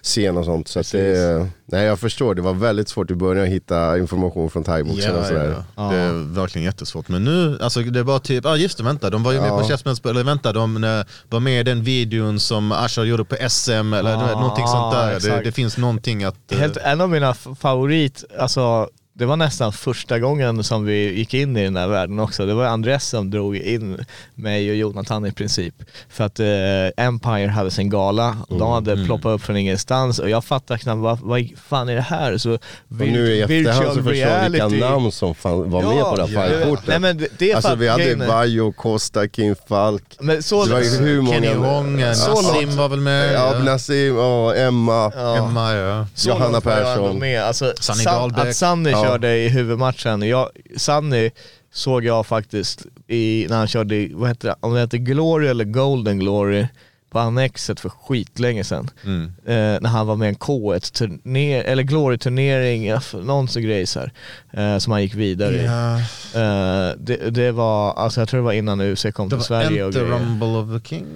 [0.03, 0.69] scen och sånt.
[0.69, 4.51] Så att det, nej jag förstår, det var väldigt svårt i början att hitta information
[4.51, 5.55] från thaiboxen och Ja, sådär.
[5.77, 5.91] ja, ja.
[5.91, 7.09] Det är verkligen jättesvårt.
[7.09, 9.65] Men nu, alltså det var typ, ja just det, vänta, de var ju med på
[9.65, 13.71] Käftsmälls, eller vänta, de eh, var med i den videon som Asha gjorde på SM
[13.93, 15.21] eller vet, någonting sånt där.
[15.21, 16.53] Det, det finns någonting att...
[16.53, 21.35] eh, Helt, en av mina favorit, alltså det var nästan första gången som vi gick
[21.35, 22.47] in i den här världen också.
[22.47, 24.05] Det var Andres som drog in
[24.35, 25.75] mig och Jonathan i princip.
[26.09, 30.31] För att eh, Empire hade sin gala och de hade ploppat upp från ingenstans och
[30.31, 32.39] jag fattade knappt vad, vad fan är det här?
[32.39, 36.17] Så Och nu i efterhand så förstår jag vilka namn som fan var med på
[36.17, 36.87] det här Ja, fightkortet.
[36.89, 40.03] nej, men det- alltså vi hade Vajo, Costa, Kim Falk.
[40.21, 41.35] Men så, Det var ju hur många...
[41.41, 43.33] Kenny Wong, Så Nassim var väl med.
[43.35, 45.13] Ja, Nassim, ja, Emma.
[45.39, 46.07] Emma, ja.
[46.15, 47.19] Så Johanna Persson.
[47.19, 47.43] Med.
[47.43, 48.49] Alltså, Sanny San, Dahlbäck.
[48.49, 48.55] att
[48.91, 49.08] Ja.
[49.09, 51.31] Körde i huvudmatchen, jag, Sanny
[51.73, 55.47] såg jag faktiskt i, när han körde, i, vad heter det, om det heter Glory
[55.47, 56.67] eller Golden Glory
[57.11, 58.91] på Annexet för skitlänge sedan.
[59.05, 59.25] Mm.
[59.25, 62.93] Eh, när han var med i en K1-turner, eller Glory-turnering,
[63.25, 64.13] någon sån grej så här,
[64.53, 65.65] eh, som han gick vidare i.
[65.65, 69.45] Eh, det, det var, alltså jag tror det var innan UC kom det till var
[69.45, 70.15] Sverige och inte grejer.
[70.15, 71.07] Rumble of the King.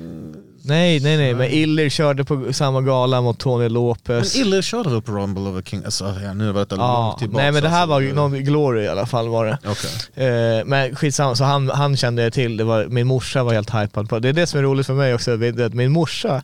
[0.65, 4.37] Nej, nej, nej, men Iller körde på samma gala mot Tony Men Lopez.
[4.37, 5.85] Iller körde väl på Rumble of the King?
[5.85, 7.43] Alltså, ja, nu var det Ja, långt tillbaka.
[7.43, 9.59] nej men det här var ju någon Glory i alla fall var det.
[9.67, 10.27] Okej.
[10.59, 13.75] Eh, men skitsamma, så han, han kände jag till, det var, min morsa var helt
[13.75, 14.29] hypad på det.
[14.29, 16.43] är det som är roligt för mig också, att min morsa,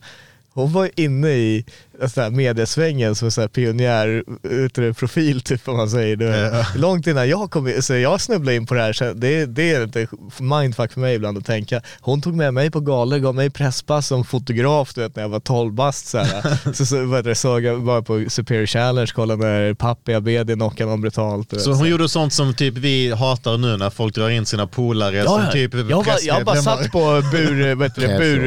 [0.53, 1.65] hon var inne i
[2.07, 6.17] så mediesvängen som så här, pionjär, ute profil typ om man säger.
[6.17, 6.67] Det.
[6.77, 9.73] Långt innan jag kom in, så jag snubblade in på det här, så det, det
[9.73, 10.07] är lite
[10.39, 11.81] mindfuck för mig ibland att tänka.
[12.01, 15.29] Hon tog med mig på galor, gav mig presspass som fotograf du vet, när jag
[15.29, 16.07] var 12 bast.
[16.07, 16.73] Så, här.
[16.73, 20.91] så, så vad det, såg jag bara på Superior Challenge, kollade när Pappi Abedi knockade
[20.91, 21.53] någon brutalt.
[21.53, 24.67] vet, Så hon gjorde sånt som typ vi hatar nu när folk drar in sina
[24.67, 28.43] polare som typ jag, jag bara satt på bur, vad heter det, bur,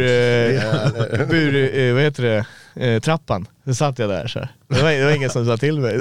[1.22, 3.48] eh, bur, eh, vad heter det, eh, trappan.
[3.66, 4.50] Så satt jag där så här.
[4.70, 5.98] Det var, det var ingen som sa till mig.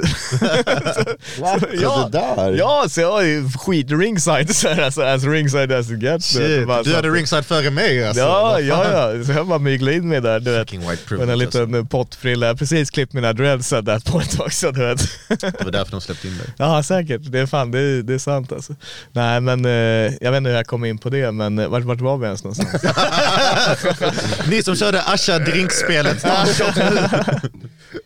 [1.39, 1.59] Va?
[1.81, 2.51] Så där?
[2.51, 6.25] Ja, så jag var ju skit ringside så här, alltså, as ringside as it gets.
[6.25, 8.21] Shit, Bara du hade ringside före mig alltså.
[8.21, 9.23] Ja, ja, ja.
[9.23, 10.73] Så jag bara myglade in mig där, du vet.
[11.11, 11.85] Med en liten alltså.
[11.85, 12.47] pottfrilla.
[12.47, 14.99] Jag precis klippt mina dreads at that point också, du vet.
[15.27, 16.47] Det var därför de släppte in dig.
[16.57, 18.75] Ja säkert, det är fan, det är, det är sant alltså.
[19.11, 19.71] Nej men, eh,
[20.21, 22.25] jag vet inte hur jag kom in på det, men eh, vart, vart var vi
[22.25, 22.83] ens någonstans?
[24.49, 26.25] Ni som körde Asha drinkspelet.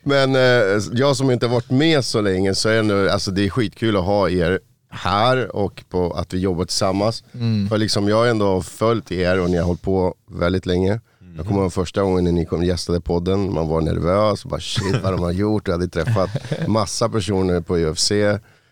[0.06, 3.46] Men eh, jag som inte varit med så länge så är det, nu, alltså det
[3.46, 7.24] är skitkul att ha er här och på att vi jobbar tillsammans.
[7.34, 7.70] Mm.
[7.70, 11.00] För liksom jag har ändå följt er och ni har hållit på väldigt länge.
[11.38, 15.04] Jag kommer ihåg första gången när ni kom gästade podden, man var nervös, bara shit
[15.04, 15.68] vad de har gjort.
[15.68, 16.30] Jag hade träffat
[16.68, 18.12] massa personer på UFC.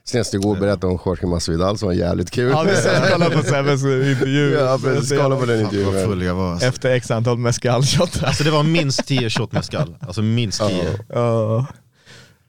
[0.05, 2.51] Senast igår berättade om Jorge Masvidal som var jävligt kul.
[2.51, 2.75] Ja vi
[3.11, 4.53] kolla på Sebbes intervju.
[4.53, 5.19] Ja, precis.
[5.19, 6.07] Kolla på den intervjun.
[6.07, 6.51] full jag var.
[6.51, 6.67] Alltså.
[6.67, 8.23] Efter x antal mescalshot.
[8.23, 9.95] alltså det var minst 10 shot mescal.
[9.99, 10.83] Alltså minst 10.
[11.09, 11.65] Ja.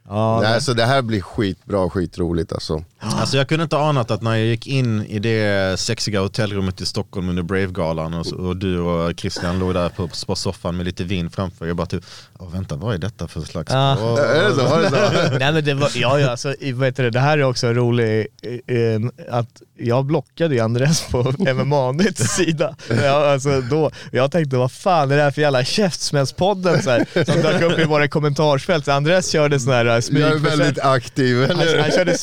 [0.08, 2.84] Ja, Nej, så det här blir skitbra och skitroligt alltså.
[3.06, 6.86] Alltså jag kunde inte anat att när jag gick in i det sexiga hotellrummet i
[6.86, 11.04] Stockholm under Brave-galan och, och du och Christian låg där på, på soffan med lite
[11.04, 11.66] vin framför.
[11.66, 12.04] Jag bara typ,
[12.38, 13.72] åh vänta vad är detta för slags...
[13.72, 13.96] Ja.
[14.00, 14.64] Åh, Är det så?
[14.64, 15.38] Var det så?
[15.38, 18.26] Nej men det var, ja, ja alltså, vad heter det, det här är också roligt,
[18.66, 22.76] eh, att jag blockade ju Andres på MMA-nytts sida.
[23.02, 27.24] Ja, alltså, då, jag tänkte vad fan är det här för jävla käftsmällspodden så här,
[27.24, 28.88] som dök upp i våra kommentarsfält.
[28.88, 30.22] Andres körde sån här smyg...
[30.22, 31.46] Jag är väldigt aktiv.
[31.48, 32.18] han, han körde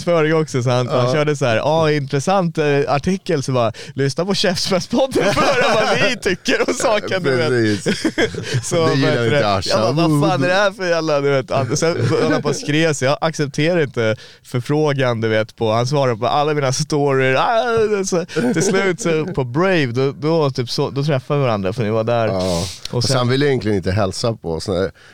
[0.00, 4.24] smygmarknadsföring också, så han, han körde så här, ja intressant eh, artikel, så bara lyssna
[4.24, 7.22] på Käftsmällspodden för vad vi tycker om saken.
[7.22, 7.84] Du vet.
[8.64, 9.48] Så, Det gillar inte?
[9.54, 9.70] Asha.
[9.70, 11.50] Jag bara, vad fan är det här för jävla, du vet.
[11.50, 15.72] And- Sen höll han på och skrev så jag accepterar inte förfrågan du vet på,
[15.72, 17.38] han svarar på alla mina stories.
[17.38, 21.72] Ah, så, till slut så på Brave, då, då, typ så, då träffade vi varandra
[21.72, 22.26] för ni var där.
[22.28, 22.64] Ja.
[22.90, 24.68] Och sen sen, ville egentligen inte hälsa på oss.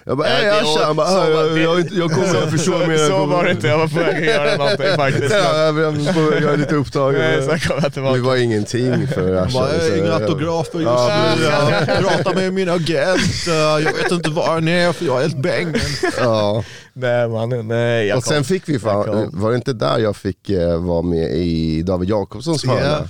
[0.05, 3.09] Jag bara, hej Asha, han bara, "Ah, jag, jag, jag kommer att så, mer.
[3.09, 5.35] så var det inte, jag var på väg att göra någonting faktiskt.
[5.35, 7.43] Ja, jag, är lite Nej, upptagen.
[7.47, 8.15] sen kom jag tillbaka.
[8.15, 9.59] Vi var ingenting för Asha.
[9.61, 11.45] Bara, Så- inga autografer just Ja, nu,
[11.93, 15.23] jag pratar med min agent, eh, jag vet inte var han är för jag är
[15.23, 15.75] helt bängen.
[16.19, 16.65] Ja.
[16.93, 18.45] Nej man, nej jag Och sen kom.
[18.45, 22.67] fick vi fan, var det inte där jag fick eh, vara med i David Jakobssons
[22.67, 23.09] hörna?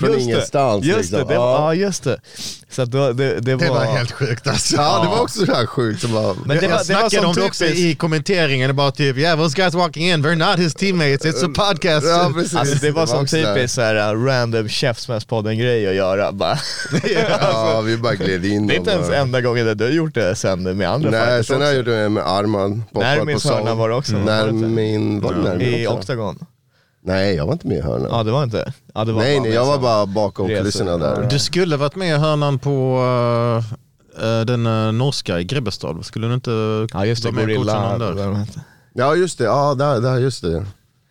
[0.00, 1.18] Från Just det, ingenstans Just liksom.
[1.18, 1.74] det, det, ja.
[1.74, 2.20] ja just det.
[2.70, 4.12] Så då, det, det, var...
[4.12, 4.76] sjukt alltså.
[4.76, 6.00] ja, det var också så här sjukt.
[6.00, 8.76] Som bara, Men det jag var, det var snackade som om det också i kommenteringen,
[8.76, 12.06] bara typ yeah those guys walking in, they're not his teammates, it's a podcast.
[12.06, 12.54] ja, precis.
[12.54, 16.58] Alltså det var som typiskt såhär uh, random Käftsmällspodden grej att göra bara.
[17.28, 18.66] Ja, vi bara gled in.
[18.66, 21.10] Det är inte ens bara- enda gången det du har gjort det sen med andra
[21.10, 22.84] Nej, sen har jag gjort det med Arman.
[22.92, 23.52] När Poppat min på sång.
[23.52, 24.68] hörna var det också, var När det inte?
[24.68, 26.36] min, var det när min I också?
[27.02, 28.08] Nej, jag var inte med i hörnan.
[28.10, 28.72] Ja det var inte?
[28.94, 30.58] Ja, det var nej, nej, jag var bara bakom resor.
[30.58, 31.28] kulisserna där.
[31.30, 33.02] Du skulle varit med i hörnan på
[34.20, 36.50] eh, den uh, norska i Grebbestad, skulle du inte
[36.92, 38.46] Ja just det, vara med och coacha någon där?
[38.92, 39.44] Ja, just det.
[39.44, 40.66] Ja, där, där, just det.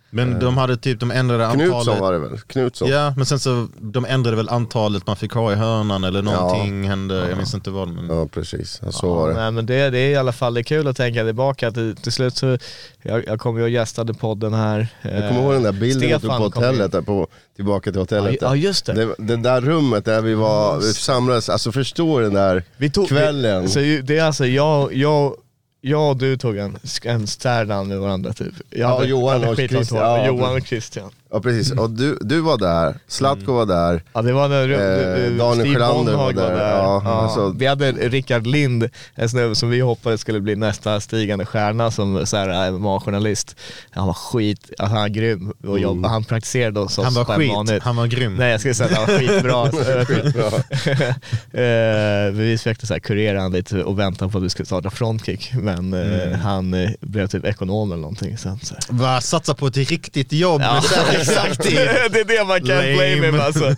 [0.10, 1.72] Men de hade typ, de ändrade antalet.
[1.72, 2.40] Knutsson var det väl?
[2.40, 2.90] Knutsson.
[2.90, 6.90] Ja, men sen så, de ändrade väl antalet man fick ha i hörnan eller någonting
[6.90, 7.88] hände, jag minns inte vad.
[7.88, 8.18] Men...
[8.18, 8.82] Ja, precis.
[8.86, 9.34] Ja, så var det.
[9.34, 11.72] Nej men det, det är i alla fall det är kul att tänka tillbaka.
[11.72, 12.58] Till, till slut så,
[13.02, 14.88] jag, jag kom ju och gästade podden här.
[15.02, 18.38] Jag kommer ihåg den där bilden på hotellet, där på, tillbaka till hotellet.
[18.42, 18.94] Ja, just det.
[18.94, 23.08] Det, det där rummet där vi var, vi samlades, alltså förstår den där Vi tog,
[23.08, 23.62] kvällen.
[23.62, 25.34] Vi, så det är alltså jag, jag,
[25.82, 28.54] jag och du tog en, en stärdan med varandra typ.
[28.70, 30.00] Jag Ja, hade- Johan hade och Christian.
[30.00, 31.12] Ja, Johan och Christian.
[31.32, 34.04] Ja precis, och du, du var där, Zlatko var där.
[34.14, 36.76] Ja det var när Eh, eh, Daniel Steve Sjölander Bonhag var där.
[36.78, 41.46] Ja, alltså- Vi hade Rickard Lind, en snubbe som vi hoppades skulle bli nästa stigande
[41.46, 43.56] stjärna som så här, MMA-journalist.
[43.92, 47.26] Han var skit, alltså, han var grym och jobb, han praktiserade hos oss Han var
[47.26, 47.84] skit, MMA-nytt.
[47.84, 48.36] han var grym.
[48.36, 49.66] Nej jag skulle säga att han var skitbra.
[51.54, 54.90] eh, vi försökte så här kurera han lite och vänta på att vi skulle starta
[54.90, 58.38] frontkick men eh, han eh, blev typ ekonom eller någonting.
[58.38, 58.84] Sen, så här.
[58.98, 60.82] Va, satsa på ett riktigt jobb Ja,
[61.30, 61.64] exakt.
[61.64, 62.94] det är det man kan Lame.
[62.94, 63.76] blame him alltså.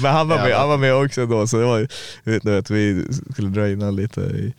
[0.02, 1.88] Men han var, med, han var med också då så det var ju,
[2.24, 4.54] vet du, att vi skulle dra in lite i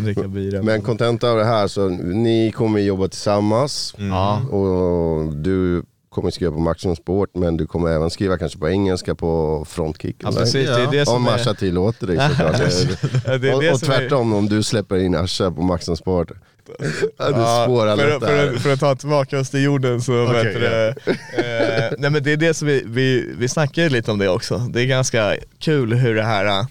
[0.00, 0.62] dricka bira.
[0.62, 4.40] Men kontenta av det här, så ni kommer jobba tillsammans Ja.
[4.40, 9.14] och du kommer skriva på Maximum Sport men du kommer även skriva kanske på engelska
[9.14, 10.16] på Frontkick.
[10.18, 11.54] Ja precis, det är det Om Asha är...
[11.54, 12.56] tillåter dig såklart.
[13.24, 16.30] Det är och det och är- tvärtom om du släpper in Asha på Maximum Sport.
[17.18, 20.54] Ja, du Ja, spårar för, för, för att ta tillbaka oss till jorden så vet
[20.54, 24.18] du det, eh, Nej men det är det som vi, vi, vi snackade lite om
[24.18, 24.58] det också.
[24.58, 26.66] Det är ganska kul hur det här, eh,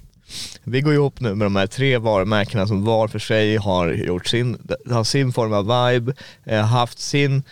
[0.64, 4.28] vi går ihop nu med de här tre varumärkena som var för sig har gjort
[4.28, 4.58] sin,
[4.90, 6.14] har sin form av vibe,
[6.46, 7.44] eh, haft sin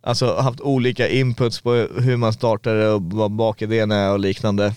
[0.00, 4.74] Alltså haft olika inputs på hur man startade och vad bakidén är och liknande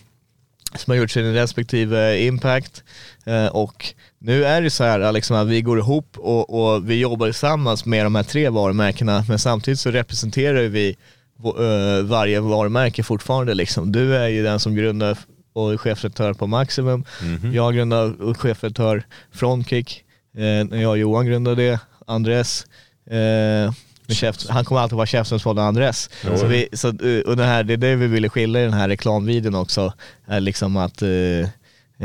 [0.75, 2.83] som har gjort sin respektive impact.
[3.25, 6.99] Eh, och nu är det så här liksom, att vi går ihop och, och vi
[6.99, 10.95] jobbar tillsammans med de här tre varumärkena men samtidigt så representerar vi
[11.43, 13.91] eh, varje varumärke fortfarande liksom.
[13.91, 15.17] Du är ju den som grundar
[15.53, 17.05] och är chefredaktör på Maximum,
[17.53, 20.03] jag grundar och chefredaktör Frontkick,
[20.37, 22.65] eh, jag och Johan grundade det, Andres
[23.09, 23.73] eh,
[24.11, 26.09] med chef, han kommer alltid vara chefsnämndspodden Andres.
[26.39, 28.73] Så vi, så, eh, och det, här, det är det vi ville skilja i den
[28.73, 29.93] här reklamvideon också,
[30.27, 31.09] är liksom att eh,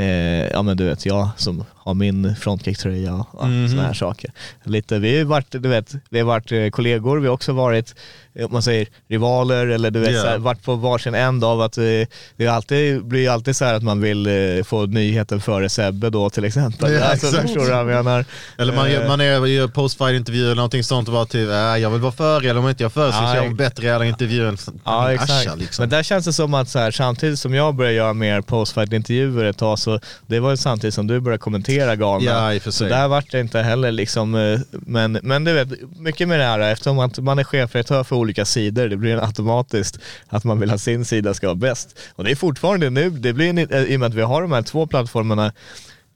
[0.05, 3.69] eh, ja men du vet jag som har min frontkick-tröja och Mhm.
[3.69, 4.31] sådana här saker.
[4.65, 7.95] Lite, vi har varit, du vet, vi har varit eh, kollegor, vi har också varit,
[8.35, 11.61] eh, om man säger rivaler eller du vet, så här, varit på varsin end av
[11.61, 14.29] att eh, det är alltid, blir alltid så här att man vill
[14.65, 16.93] få nyheten före Sebbe då till exempel.
[16.93, 17.43] Ja, alltså, exakt.
[17.43, 18.25] förstår du vad jag menar?
[18.59, 21.91] Eller man, gör- man är gör post-fight-intervjuer eller någonting sånt och bara typ, äh, jag
[21.91, 24.57] vill vara före eller om inte jag före så kör jag bättre jävla intervju än
[24.85, 25.31] Ja exakt.
[25.31, 25.83] Asha, liksom.
[25.83, 29.45] Men där känns det som att så här, samtidigt som jag började göra mer postfight-intervjuer
[29.45, 32.31] ett tag så det var ju samtidigt som du började kommentera galna.
[32.31, 32.89] Ja, i för så sig.
[32.89, 36.61] där vart det inte heller liksom, eh, men, men du vet, mycket med det här
[36.61, 40.81] eftersom att man är chefredaktör för olika sidor, det blir automatiskt att man vill att
[40.81, 41.99] sin sida ska vara bäst.
[42.15, 44.43] Och det är fortfarande nu, det blir en, eh, i och med att vi har
[44.43, 45.53] de här två plattformarna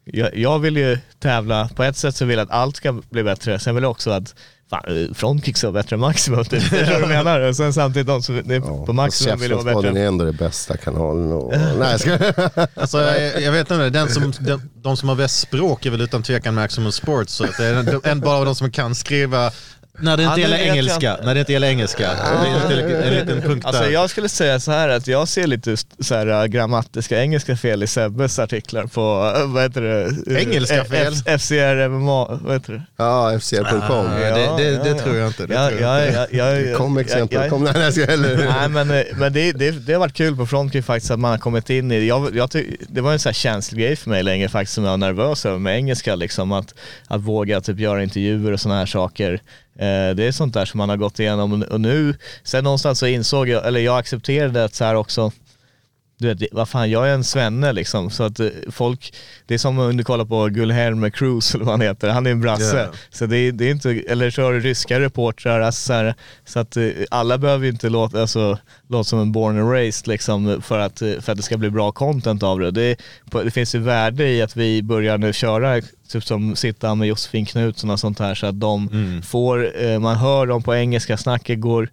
[0.04, 3.22] jag, jag vill ju tävla, på ett sätt så vill jag att allt ska bli
[3.22, 4.34] bättre, sen vill jag också att
[4.70, 6.62] fan, eh, Frontkick ska vara bättre än Maximum, typ.
[6.62, 7.40] Förstår du vad jag menar?
[7.40, 10.00] Och sen samtidigt de som, det, på Maximum vill jag vara bättre.
[10.00, 11.32] är ändå den bästa kanalen.
[11.32, 11.52] Och...
[11.52, 12.18] Nej, jag ska...
[12.80, 16.00] Alltså, jag, jag vet inte, den som, de, de som har bäst språk är väl
[16.00, 17.32] utan tvekan Maximum Sports.
[17.32, 19.50] Så att det är en, en bara av de som kan skriva
[20.02, 21.16] när det Ja, inte det gäller engelska.
[21.24, 22.10] När det inte gäller engelska.
[22.68, 23.90] Det är en, en liten punkt Alltså där.
[23.90, 27.82] jag skulle säga så här att jag ser lite så här äh, grammatiska engelska fel
[27.82, 29.80] i Sebbes artiklar på, äh, vad heter
[30.26, 30.40] det?
[30.42, 31.12] Engelska fel?
[31.26, 32.82] F- FCR MMA, vad heter det?
[32.96, 34.06] Ja, FCR.com.
[34.22, 36.28] Ja, det- det- det tror jag inte, det Ja, tror jag ja, inte.
[36.36, 37.42] ja, ja, ja, Kom ja, exempel.
[37.42, 37.48] ja.
[37.48, 38.36] Kom, nej, jag ska heller.
[38.60, 41.30] Nej men, eh, men det, det, det har varit kul på Frontkick faktiskt att man
[41.30, 44.10] har kommit in i, jag, jag ty, det var en sån här känslig grej för
[44.10, 46.74] mig länge faktiskt som jag var nervös över med engelska liksom, att,
[47.08, 49.40] att våga typ göra intervjuer och sådana här saker.
[49.80, 51.62] Eh, det är sånt där som man har gått igenom.
[51.62, 55.32] Och nu, sen någonstans så insåg jag, eller jag accepterade att så här också,
[56.20, 58.10] du vet, vad fan, jag är en svenne liksom.
[58.10, 59.14] Så att eh, folk,
[59.46, 62.30] det är som om du kollar på Guilherme Cruz eller vad han heter, han är
[62.30, 62.78] en brasse.
[62.78, 62.88] Ja.
[63.10, 66.12] Så det är, det är inte, eller så har du ryska reportrar, alltså
[66.44, 70.08] så, att eh, alla behöver ju inte låta, alltså, låta som en born and raised
[70.08, 72.70] liksom för att, eh, för att det ska bli bra content av det.
[72.70, 72.96] Det,
[73.44, 77.46] det finns ju värde i att vi börjar nu köra, typ som sitta med Josefin
[77.46, 78.88] Knutsson och sånt här så att de
[79.26, 81.90] får, eh, man hör dem på engelska, snacket går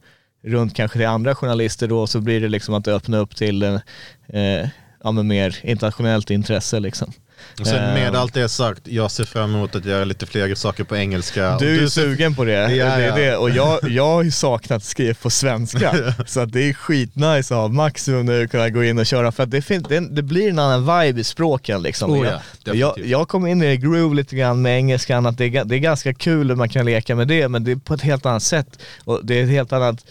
[0.48, 4.68] runt kanske till andra journalister då så blir det liksom att öppna upp till eh,
[5.04, 7.14] ja, men mer internationellt intresse liksom.
[7.60, 10.56] Och sen med Eh, allt det sagt, jag ser fram emot att göra lite fler
[10.56, 11.58] saker på engelska.
[11.60, 13.38] Du är ju sugen på det, Ja, det är det.
[13.38, 16.14] och jag, jag har ju saknat skriva på svenska.
[16.26, 19.44] så att det är skitnice att ha Maximum nu kunna gå in och köra för
[19.44, 22.12] att det, finns, det, det blir en annan vibe i språken liksom.
[22.12, 25.46] Oh ja, jag, jag, kom in i det groove lite grann med engelskan, att det
[25.46, 27.94] är, det är ganska kul hur man kan leka med det, men det är på
[27.94, 28.80] ett helt annat sätt.
[29.04, 30.06] Och det är ett helt annat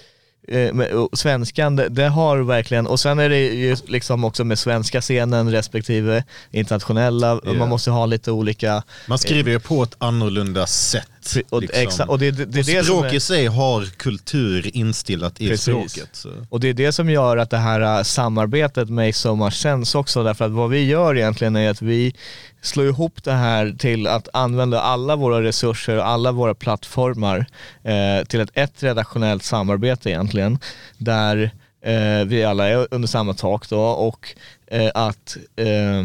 [0.48, 5.00] eh, svenskan, det, det har verkligen, och sen är det ju liksom också med svenska
[5.00, 7.52] scenen respektive internationella, Ja.
[7.52, 11.09] man måste ha lite olika Man skriver ju på ett annorlunda sätt.
[11.50, 11.82] Och, liksom.
[11.82, 14.76] exakt, och det, det, det är och det som språk är, i sig har kultur
[14.76, 15.62] instillat i Precis.
[15.62, 16.08] språket.
[16.12, 16.30] Så.
[16.48, 19.98] Och det är det som gör att det här äh, samarbetet makes so much sense
[19.98, 20.22] också.
[20.22, 22.14] Därför att vad vi gör egentligen är att vi
[22.62, 27.46] slår ihop det här till att använda alla våra resurser och alla våra plattformar
[27.82, 30.58] eh, till ett, ett redaktionellt samarbete egentligen.
[30.98, 31.50] Där
[31.84, 34.34] eh, vi alla är under samma tak då och
[34.66, 36.04] eh, att eh,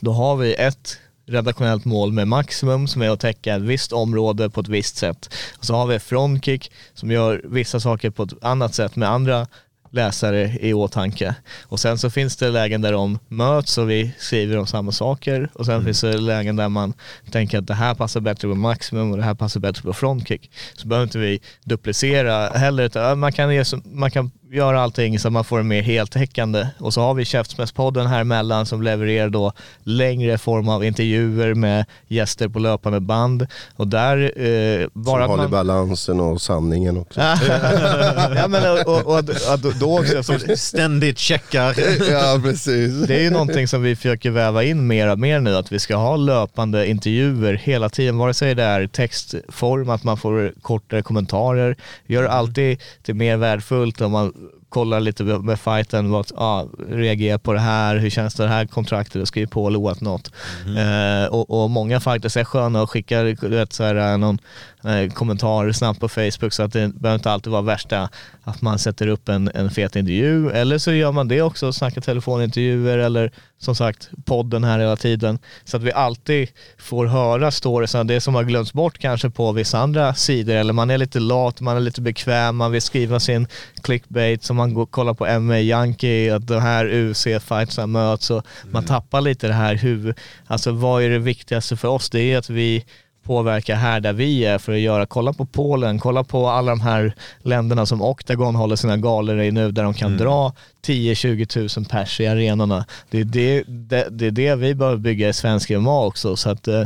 [0.00, 4.50] då har vi ett redaktionellt mål med maximum som är att täcka ett visst område
[4.50, 5.34] på ett visst sätt.
[5.58, 9.46] Och så har vi Frontkick som gör vissa saker på ett annat sätt med andra
[9.90, 11.34] läsare i åtanke.
[11.62, 15.50] Och sen så finns det lägen där de möts och vi skriver om samma saker
[15.54, 16.94] och sen finns det lägen där man
[17.30, 20.50] tänker att det här passar bättre på maximum och det här passar bättre på frontkick.
[20.74, 25.28] Så behöver inte vi duplicera heller utan man kan, ge, man kan göra allting så
[25.28, 29.28] att man får en mer heltäckande och så har vi Käftsmällspodden här emellan som levererar
[29.28, 35.22] då längre form av intervjuer med gäster på löpande band och där eh, bara Som
[35.22, 35.50] att håller man...
[35.50, 37.20] balansen och sanningen också.
[38.36, 39.18] ja, men, och, och, och,
[39.52, 41.74] och då också, för Ständigt checkar.
[42.10, 43.06] ja, precis.
[43.06, 45.78] Det är ju någonting som vi försöker väva in mer och mer nu, att vi
[45.78, 51.02] ska ha löpande intervjuer hela tiden, vare sig det är textform, att man får kortare
[51.02, 54.32] kommentarer, gör det alltid till mer värdefullt om man
[54.68, 59.22] kollar lite med fighten, vad, ah, reagerar på det här, hur känns det här kontraktet,
[59.22, 60.30] och skriver på eller något.
[60.76, 64.38] Eh, och, och många fighters är sköna och skickar vet, så här, någon
[64.86, 68.08] eh, kommentar snabbt på Facebook så att det behöver inte alltid vara värsta
[68.42, 70.50] att man sätter upp en, en fet intervju.
[70.50, 75.38] Eller så gör man det också, snackar telefonintervjuer eller som sagt podden här hela tiden.
[75.64, 79.78] Så att vi alltid får höra storiesarna, det som har glömts bort kanske på vissa
[79.78, 80.54] andra sidor.
[80.54, 83.46] Eller man är lite lat, man är lite bekväm, man vill skriva sin
[83.82, 88.84] clickbait som man går kollar på MMA Yankee, att de här UFC-fightsen möts och man
[88.84, 92.10] tappar lite det här huvud, alltså vad är det viktigaste för oss?
[92.10, 92.84] Det är att vi
[93.26, 96.80] påverka här där vi är för att göra, kolla på Polen, kolla på alla de
[96.80, 100.52] här länderna som Octagon håller sina galor i nu där de kan dra
[100.86, 102.84] 10-20 000 pers i arenorna.
[103.10, 106.50] Det är det, det, det är det vi behöver bygga i svensk MMA också så
[106.50, 106.80] att eh,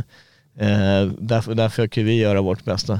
[0.59, 2.99] eh, därför, därför försöker vi göra vårt bästa.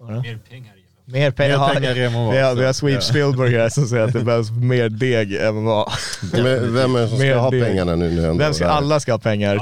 [0.00, 0.74] Mer pengar.
[1.04, 2.30] Mer pengar, Mer pengar i MMA.
[2.30, 5.54] Vi har, vi har Sweep Spielberg här som säger att det behövs mer deg än
[5.54, 5.86] MMA.
[6.32, 7.64] Men vem är det som ska Mer ha det.
[7.64, 8.10] pengarna nu?
[8.10, 9.60] nu ändå Vem ska, alla ska ha pengar.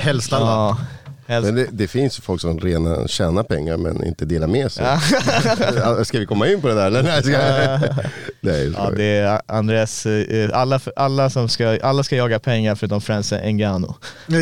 [0.00, 0.46] Helst alla.
[0.46, 0.76] ja.
[1.30, 4.86] Men det, det finns ju folk som rena tjänar pengar men inte delar med sig.
[5.76, 6.04] Ja.
[6.04, 7.02] Ska vi komma in på det där eller?
[7.02, 7.38] Nej, ska...
[8.40, 13.00] Nej, Ja, det är Andres, eh, alla, alla, som ska, alla ska jaga pengar förutom
[13.00, 13.94] Francis Ngannou.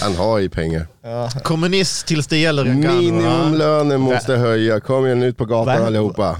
[0.00, 0.86] Han har ju pengar.
[1.42, 3.00] Kommunist tills det gäller en gun, va?
[3.00, 4.80] Minimumlönen måste höja.
[4.80, 6.36] Kom igen ut på gatan allihopa.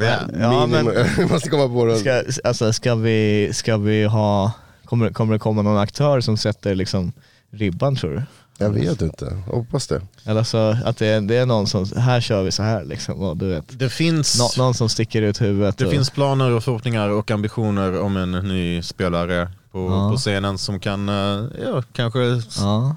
[0.00, 0.16] Ja.
[0.40, 0.84] Ja, men
[1.30, 1.98] måste komma på det.
[1.98, 4.52] ska, alltså, ska, vi, ska vi ha,
[4.84, 7.12] kommer, kommer det komma någon aktör som sätter liksom
[7.50, 8.22] ribban tror du?
[8.60, 10.00] Jag vet inte, Jag hoppas det.
[10.24, 13.20] Eller så att det är, det är någon som, här kör vi så här liksom,
[13.20, 13.78] och du vet.
[13.78, 14.38] Det finns...
[14.38, 15.78] Nå, någon som sticker ut huvudet.
[15.78, 20.10] Det och, finns planer och förhoppningar och ambitioner om en ny spelare på, Ja.
[20.10, 22.20] på scenen som kan, eh, ja, kanske...
[22.60, 22.96] Ja.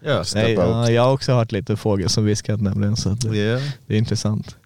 [0.00, 0.24] Ja.
[0.34, 3.60] Nej, ja, jag har också hört lite fågel som viskat nämligen så det, Ja.
[3.86, 4.56] det är intressant.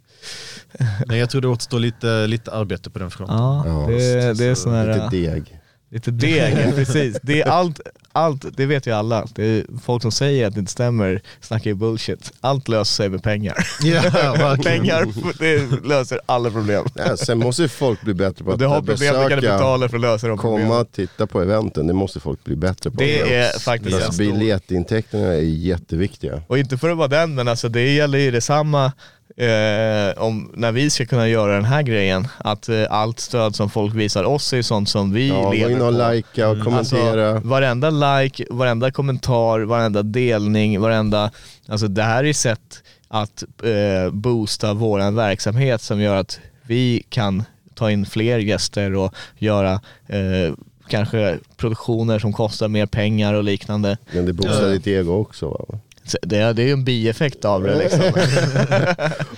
[1.07, 3.37] Men jag tror det återstår lite, lite arbete på den fronten.
[3.38, 4.87] Ja, Ja, det, det är sån här...
[4.95, 5.60] Lite deg.
[5.92, 7.16] Lite deg, precis.
[7.22, 7.81] Det är allt,
[8.12, 9.26] allt, det vet ju alla.
[9.35, 12.33] Det är folk som säger att det inte stämmer snackar ju bullshit.
[12.40, 13.57] Allt löser sig med pengar.
[13.83, 15.07] Ja, pengar
[15.38, 16.85] det löser alla problem.
[16.94, 19.40] Ja, sen måste ju folk bli bättre på att du har problem, du kan besöka,
[19.40, 20.81] betala för att lösa de komma problemen.
[20.81, 21.87] och titta på eventen.
[21.87, 22.96] Det måste folk bli bättre på.
[22.96, 26.42] Det är faktiskt alltså, biljettintäkterna är jätteviktiga.
[26.46, 28.92] Och inte för att vara den, men alltså det gäller ju detsamma
[29.37, 32.29] eh, om när vi ska kunna göra den här grejen.
[32.38, 35.83] Att eh, allt stöd som folk visar oss är sånt som vi Ja, lever in
[35.83, 36.11] och på.
[36.12, 37.31] likea och kommentera.
[37.31, 41.31] Alltså, varenda like, varenda kommentar, varenda delning, varenda...
[41.69, 47.43] Alltså det här är sätt att eh, boosta våran verksamhet som gör att vi kan
[47.75, 49.73] ta in fler gäster och göra
[50.07, 50.55] eh,
[50.88, 53.99] kanske produktioner som kostar mer pengar och liknande.
[54.12, 54.69] Men det boostar Ja.
[54.69, 55.79] ditt ego också va?
[56.23, 58.03] Det, det är ju en bieffekt av det liksom.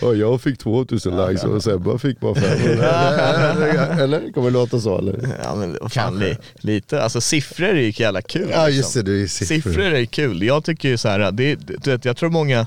[0.08, 2.84] Och jag fick 2000 likes och Sebba fick bara 500.
[4.02, 4.32] eller?
[4.32, 5.28] Kommer det låta så eller?
[5.44, 8.48] Ja men fan, li, lite, alltså siffror är ju jävla kul.
[8.50, 8.76] Ja liksom.
[8.76, 9.56] just det, det är siffror.
[9.56, 10.42] Siffror är kul.
[10.42, 12.66] Jag tycker ju så här, det, du vet, jag tror många,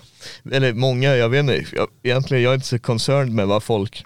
[0.52, 4.06] eller många, jag vet inte, jag, egentligen jag är inte så concerned med vad folk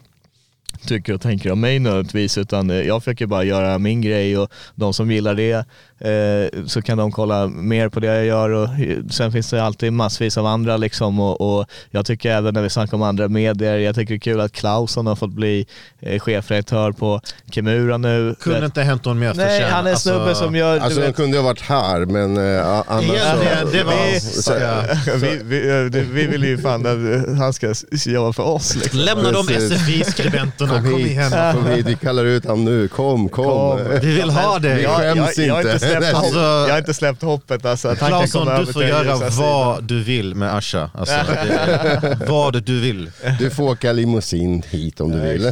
[0.87, 4.49] tycker och tänker om mig nödvändigtvis utan eh, jag försöker bara göra min grej och
[4.75, 5.65] de som gillar det
[5.99, 9.63] eh, så kan de kolla mer på det jag gör och eh, sen finns det
[9.63, 13.27] alltid massvis av andra liksom och, och jag tycker även när vi snackar om andra
[13.27, 15.65] medier, jag tycker det är kul att Klausson har fått bli
[15.99, 18.35] eh, chefredaktör på Kimura nu.
[18.41, 20.79] Kunde inte hänt någon mer Nej, han är en snubbe Alltså, som gör...
[20.79, 24.53] Alltså vet- kunde ha varit här men uh, annars Ja, det- det var- vi, så-
[24.61, 24.81] ja.
[25.15, 27.73] vi, vi, eh, det- vi vill ju fan att eh, han ska
[28.05, 28.99] jobba för oss liksom.
[28.99, 29.47] Lämna de.
[29.47, 31.31] SFI-skribenterna, kom, Kom hit, igen.
[31.53, 33.45] kom hit, vi kallar ut honom nu, kom, kom.
[33.45, 33.79] Kom.
[34.01, 34.73] Vi vill ha det.
[34.75, 37.95] Vi Jag, jag, skäms jag, har inte släppt Alltså- jag har inte släppt hoppet alltså,
[37.95, 40.89] Claesson, du får göra vad du vill med Asha.
[40.93, 43.11] Alltså, det, vad du vill.
[43.39, 45.41] Du får åka limousin hit om du vill.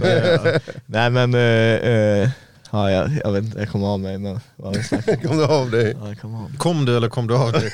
[0.86, 2.30] Nej men, eh, eh,
[2.72, 4.76] ja, jag, jag vet inte, jag kommer av mig men vad
[5.28, 5.96] Kom du av dig?
[6.02, 6.52] Ja, jag kommer av.
[6.58, 7.72] Kom du eller kom du av dig?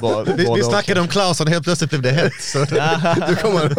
[0.00, 2.32] Både- Vi, vi snackade om Klausson, helt plötsligt blev det hett.
[2.40, 2.58] Så.
[3.28, 3.74] Du kommer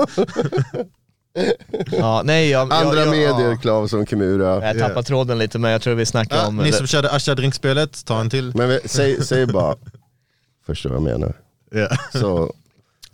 [1.92, 3.58] Ja, nej, jag, Andra jag, jag, medier, ja.
[3.58, 4.68] Klausson, Kimura.
[4.68, 6.58] Jag tappar tråden lite men jag tror vi snackar Ja, om...
[6.58, 8.52] ni som körde Asha Drink-spelet, ta en till.
[8.56, 9.76] Men vi- säg, säg bara,
[10.66, 11.34] förstår vad jag menar.
[11.72, 12.20] Ja.
[12.20, 12.54] Så,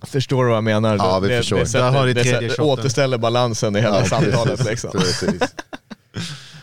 [0.01, 0.95] Förstår du vad jag menar?
[0.97, 1.55] Ja, vi det, förstår.
[1.57, 4.91] Det, Där sätter, har det, tredje sätter, återställer balansen i hela ja, samtalet precis, liksom.
[4.91, 5.41] precis.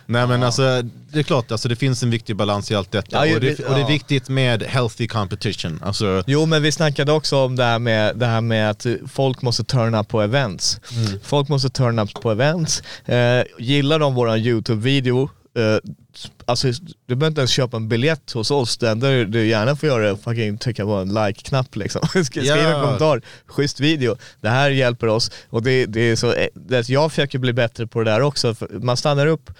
[0.07, 3.27] Nej men alltså, det är klart, alltså, det finns en viktig balans i allt detta.
[3.27, 5.81] Ja, och, det, och det är viktigt med healthy competition.
[5.85, 9.43] Alltså, Jo men vi snackade också om det här med, det här med att folk
[9.43, 10.81] måste turn up på events.
[11.23, 12.83] Folk måste turn up på events.
[13.05, 15.77] Eh, gillar de våran YouTube-video, eh,
[16.45, 16.69] alltså
[17.07, 18.77] du behöver inte ens köpa en biljett hos oss.
[18.79, 22.01] Det enda du gärna får göra är att fucking trycka på en like-knapp liksom.
[22.15, 22.83] Sk- Skriv en Ja.
[22.83, 24.17] kommentar, schysst video.
[24.41, 25.31] Det här hjälper oss.
[25.51, 28.55] Och det, det är så, eh, det, jag försöker bli bättre på det där också.
[28.71, 29.51] Man stannar upp,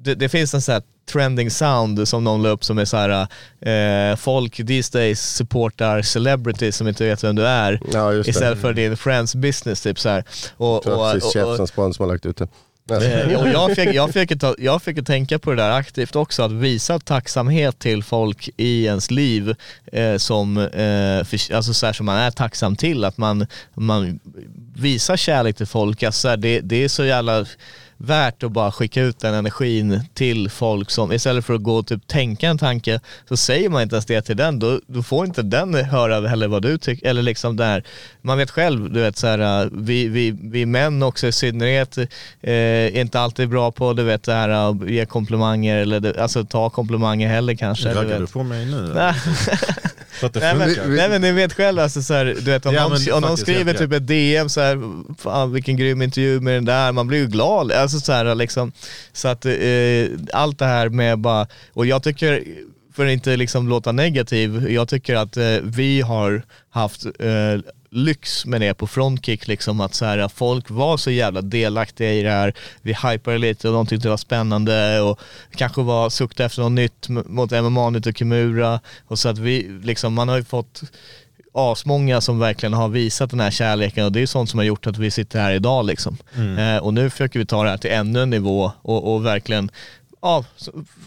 [0.00, 0.82] det, det finns en sån här
[1.12, 3.26] trending sound som någon la upp som är så här
[3.60, 8.72] eh, folk these days supportar celebrities som inte vet vem du är Ja, istället för
[8.72, 10.24] din friends business typ så här.
[10.56, 12.48] Och, och, precis och, och, Chefs som har lagt ut det.
[12.90, 16.52] Eh, och jag, fick, jag, fick jag fick tänka på det där aktivt också, att
[16.52, 19.54] visa tacksamhet till folk i ens liv
[19.92, 23.04] eh, som, eh, för, alltså så här, som man är tacksam till.
[23.04, 24.20] Att man, man
[24.76, 26.02] visar kärlek till folk.
[26.02, 27.46] Alltså här, det, det är så jävla
[27.98, 31.86] värt att bara skicka ut den energin till folk som, istället för att gå och
[31.86, 35.26] typ tänka en tanke, så säger man inte ens det till den, då, då får
[35.26, 37.84] inte den höra heller vad du tycker, eller liksom där,
[38.22, 41.98] man vet själv, du vet så här, äh, vi, vi, vi män också i synnerhet
[41.98, 42.06] eh,
[42.42, 46.70] är inte alltid bra på, du vet det här att ge komplimanger eller alltså ta
[46.70, 47.88] komplimanger heller kanske.
[47.88, 48.20] du Raggar vet.
[48.20, 48.94] du på mig nu?
[50.22, 50.54] Nej.
[50.54, 53.20] Men, nej men ni vet själv alltså så här, du vet om, Ja, någon, om
[53.20, 54.78] någon skriver typ ett DM så här,
[55.18, 57.72] fan vilken grym intervju med den där, man blir ju glad.
[57.72, 58.72] Alltså så här, liksom.
[59.12, 59.52] Så att eh,
[60.32, 62.44] allt det här med bara, och jag tycker,
[62.94, 67.60] för att inte liksom låta negativ, jag tycker att eh, vi har haft eh,
[67.96, 72.22] lyx med det på frontkick liksom att så här, folk var så jävla delaktiga i
[72.22, 72.54] det här.
[72.82, 75.20] Vi hypade lite och de tyckte det var spännande och
[75.56, 79.80] kanske var sukta efter något nytt mot MMA nytt och Kimura och så att vi
[79.82, 80.82] liksom, man har ju fått
[81.52, 84.86] asmånga som verkligen har visat den här kärleken och det är sånt som har gjort
[84.86, 86.16] att vi sitter här idag liksom.
[86.58, 89.70] Eh, och nu försöker vi ta det här till ännu en nivå och, och verkligen,
[90.22, 90.44] ja,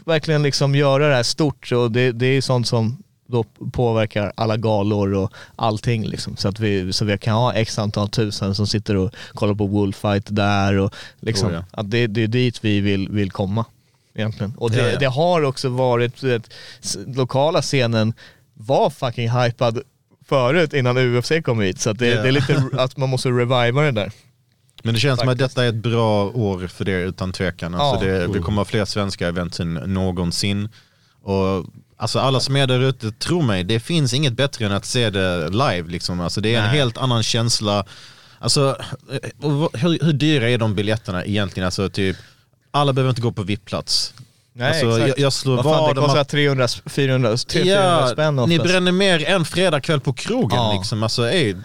[0.05, 4.57] verkligen liksom göra det här stort och det, det är sånt som då påverkar alla
[4.57, 6.37] galor och allting liksom.
[6.37, 9.67] Så att vi, så vi kan ha x antal tusen som sitter och kollar på
[9.67, 11.63] Bullfight där och liksom, Oh ja.
[11.71, 13.65] att det, det är dit vi vill, vill komma
[14.13, 14.53] egentligen.
[14.57, 14.99] Och det, Ja, ja.
[14.99, 16.49] det har också varit, vet,
[17.15, 18.13] lokala scenen
[18.53, 19.81] var fucking hypad
[20.25, 21.79] förut innan UFC kom hit.
[21.79, 22.21] Så det, Ja.
[22.21, 24.11] det är lite att man måste reviva det där.
[24.83, 25.55] Men det känns som att Faktiskt.
[25.55, 27.75] detta är ett bra år för det utan tvekan.
[27.75, 28.13] Alltså Ja.
[28.19, 30.69] det, vi kommer ha fler svenska event än någonsin.
[31.21, 31.65] Och
[31.99, 35.09] alltså alla som är där ute, tro mig, det finns inget bättre än att se
[35.09, 35.83] det live.
[35.87, 36.19] Liksom.
[36.21, 36.77] Alltså det är en Nej.
[36.77, 37.85] helt annan känsla.
[38.39, 38.77] Alltså,
[39.11, 41.65] eh, hur, hur dyra är de biljetterna egentligen?
[41.65, 42.17] Alltså typ,
[42.71, 44.13] alla behöver inte gå på VIP-plats.
[44.53, 45.07] Nej, Alltså, exakt.
[45.07, 48.71] jag, jag slår Vad fan, vad det kostar att- 300, 400, 300 spänn ni oftast.
[48.71, 50.73] bränner mer en fredagkväll på krogen Ja.
[50.77, 51.03] liksom.
[51.03, 51.55] Alltså, ey,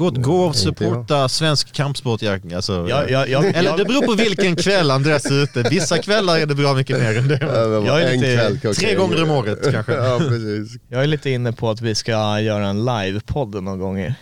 [0.00, 2.22] gå, gå och supporta svensk kampsport.
[2.22, 3.76] Jag, alltså, Ja, ja, ja, eller ja.
[3.76, 5.62] det beror på vilken kväll Andreas är ute.
[5.70, 7.38] Vissa kvällar är det bra mycket mer än det.
[7.86, 8.74] Jag är lite-.
[8.74, 9.92] Tre gånger om året kanske.
[10.08, 10.80] ja, precis.
[10.88, 14.14] Jag är lite inne på att vi ska göra en livepodd någon gång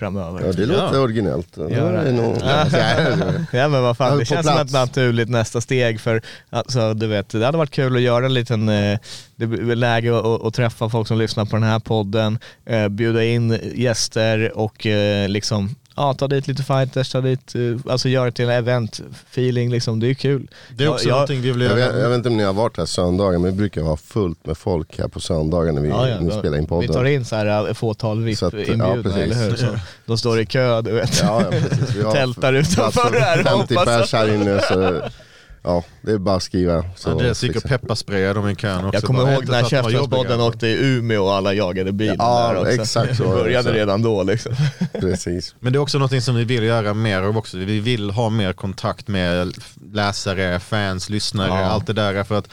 [0.00, 0.42] framöver.
[0.46, 1.54] Ja, det låter originellt.
[1.54, 2.02] Det Göra.
[2.02, 2.36] är nog...
[3.52, 4.70] Ja men vad Ja, fan, det känns som plats.
[4.70, 8.34] ett naturligt nästa steg för, alltså du vet, det hade varit kul att göra en
[8.34, 8.98] liten, eh,
[9.36, 13.58] det blir läge att träffa folk som lyssnar på den här podden, eh, bjuda in
[13.74, 18.32] gäster och eh, liksom, ja ta dit lite fighters, ta dit, eh, alltså göra det
[18.32, 20.48] till en event-feeling liksom, det är kul.
[20.76, 21.98] Det är också jag, någonting vi vill Jag vet, göra.
[21.98, 24.58] jag vet inte om ni har varit här söndagar, men vi brukar ha fullt med
[24.58, 26.88] folk här på söndagar när vi, Ja, ja, när vi då- spelar in podden.
[26.88, 29.18] Vi tar in så här ett fåtal ja, VIP-inbjudna, precis.
[29.22, 29.56] eller hur?
[29.56, 29.66] Så,
[30.06, 31.20] de står i kö, du vet.
[31.22, 31.96] Ja, ja, precis.
[31.96, 34.60] Vi har Tältar utanför för här, 50 hoppas pers här inne.
[34.68, 35.00] Så,
[35.62, 36.84] ja, det är bara att skriva.
[36.96, 38.96] Så Andreas gick och pepparsprayade dem i kön också.
[38.96, 42.72] Jag kommer ihåg när Käftsmällspodden åkte i Umeå och alla jagade bilen Ja, där också.
[42.82, 44.52] exakt så Det började redan då liksom.
[45.00, 45.54] Precis.
[45.60, 47.56] Men det är också något som vi vill göra mer av också.
[47.58, 49.54] Vi vill ha mer kontakt med
[49.92, 51.64] läsare, fans, lyssnare, Ja.
[51.64, 52.24] allt det där.
[52.24, 52.48] För att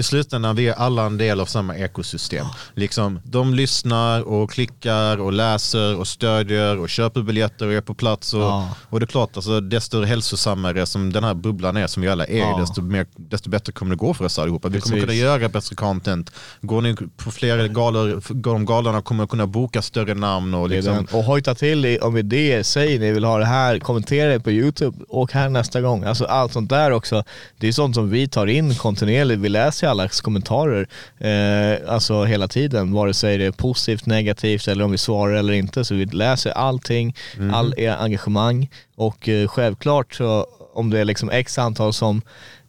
[0.00, 2.46] i slutändan vi är alla en del av samma ekosystem.
[2.74, 7.94] Liksom, de lyssnar och klickar och läser och stödjer och köper biljetter och är på
[7.94, 8.34] plats.
[8.34, 8.68] Och, Ja.
[8.88, 12.26] och det är klart, alltså, desto hälsosammare som den här bubblan är som vi alla
[12.26, 12.56] är, Ja.
[12.60, 14.68] desto, mer, desto bättre kommer det gå för oss allihopa.
[14.68, 15.04] Vi kommer Precis.
[15.10, 16.30] kunna göra bättre content.
[16.60, 20.54] Går ni på fler galor, de galorna kommer kunna boka större namn.
[20.54, 21.06] Och liksom.
[21.12, 24.96] Och hojta till om idéer, säg ni vill ha det här, kommentera det på YouTube,
[25.08, 26.04] åk här nästa gång.
[26.04, 27.24] Alltså allt sånt där också,
[27.58, 30.88] det är sånt som vi tar in kontinuerligt, vi läser allas kommentarer
[31.18, 35.52] eh, alltså hela tiden, vare sig det är positivt, negativt eller om vi svarar eller
[35.52, 35.84] inte.
[35.84, 37.16] Så vi läser allting,
[37.52, 42.22] all er engagemang och eh, självklart så om det är liksom x antal som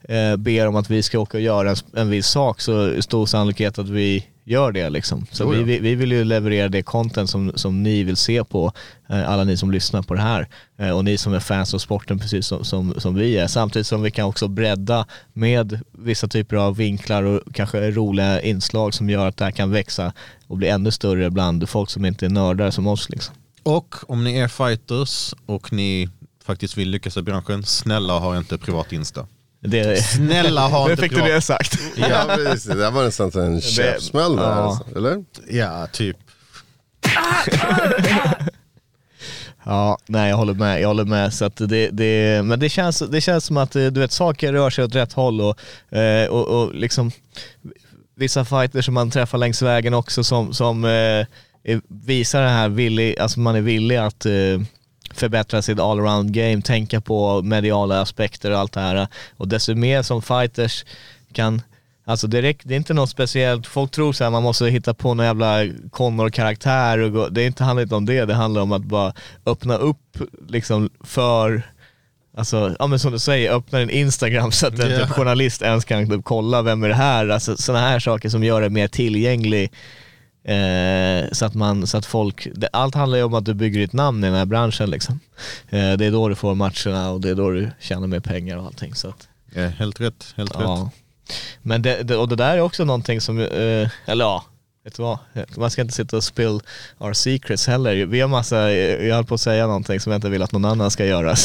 [0.03, 3.01] eh, ber om att vi ska åka och göra en, en viss sak så är
[3.01, 5.25] stor sannolikhet att vi gör det liksom.
[5.31, 8.71] Så vi, vi, vi vill ju leverera det content som, som ni vill se på,
[9.09, 10.47] eh, alla ni som lyssnar på det här.
[10.77, 13.47] Eh, och ni som är fans av sporten precis som, som, som vi är.
[13.47, 18.93] Samtidigt som vi kan också bredda med vissa typer av vinklar och kanske roliga inslag
[18.93, 20.13] som gör att det här kan växa
[20.47, 23.09] och bli ännu större bland folk som inte är nördar som oss.
[23.09, 23.35] Liksom.
[23.63, 26.09] Och om ni är fighters och ni
[26.43, 29.27] faktiskt vill lyckas i branschen, snälla ha inte privat Insta.
[29.63, 31.79] Det, Snälla ha inte fick du det sagt.
[31.95, 32.63] Ja, precis.
[32.63, 34.49] Det där var nästan en käftsmäll där, ja.
[34.49, 35.23] alltså, eller?
[35.49, 36.17] Ja, typ.
[39.63, 40.81] Ja, nej jag håller med.
[40.81, 41.33] Jag håller med.
[41.33, 44.53] Så att det, det, men det känns, det känns som att eh, du vet, saker
[44.53, 47.11] rör sig åt rätt håll och, eh, och, och liksom
[48.15, 53.19] vissa fighters som man träffar längs vägen också som, som eh, visar det här villig,
[53.19, 54.25] alltså man är villig att
[55.17, 59.07] förbättra sitt allround game, tänka på mediala aspekter och allt det här.
[59.37, 60.85] Och desto mer som fighters
[61.33, 61.61] kan
[62.05, 64.93] Alltså det, räck, det är inte något speciellt, folk tror så här, man måste hitta
[64.93, 68.61] på någon jävla Connor-karaktär och gå, det är inte, handlar inte om det, det handlar
[68.61, 69.13] om att bara
[69.45, 71.63] öppna upp liksom för
[72.37, 74.99] Alltså, ja men som du säger, öppna en Instagram så att en Ja.
[74.99, 77.29] typ, journalist ens kan typ, kolla vem är det här.
[77.29, 79.71] Alltså sådana här saker som gör det mer tillgänglig.
[80.43, 83.79] Eh, så, att man, så att folk, det, allt handlar ju om att du bygger
[83.79, 85.19] ditt namn i den här branschen liksom.
[85.69, 88.57] Eh, det är då du får matcherna och det är då du tjänar mer pengar
[88.57, 88.95] och allting.
[88.95, 90.61] Så att, Ja, helt rätt, helt rätt.
[90.63, 90.89] ja.
[91.61, 94.45] Men det, det, och det där är också någonting som, eh, eller ja,
[94.83, 95.17] vet du vad?
[95.57, 96.59] Man ska inte sitta och spill
[96.97, 98.05] our secrets heller.
[98.05, 100.65] Vi har massa, jag höll på att säga någonting som jag inte vill att någon
[100.65, 101.35] annan ska göra.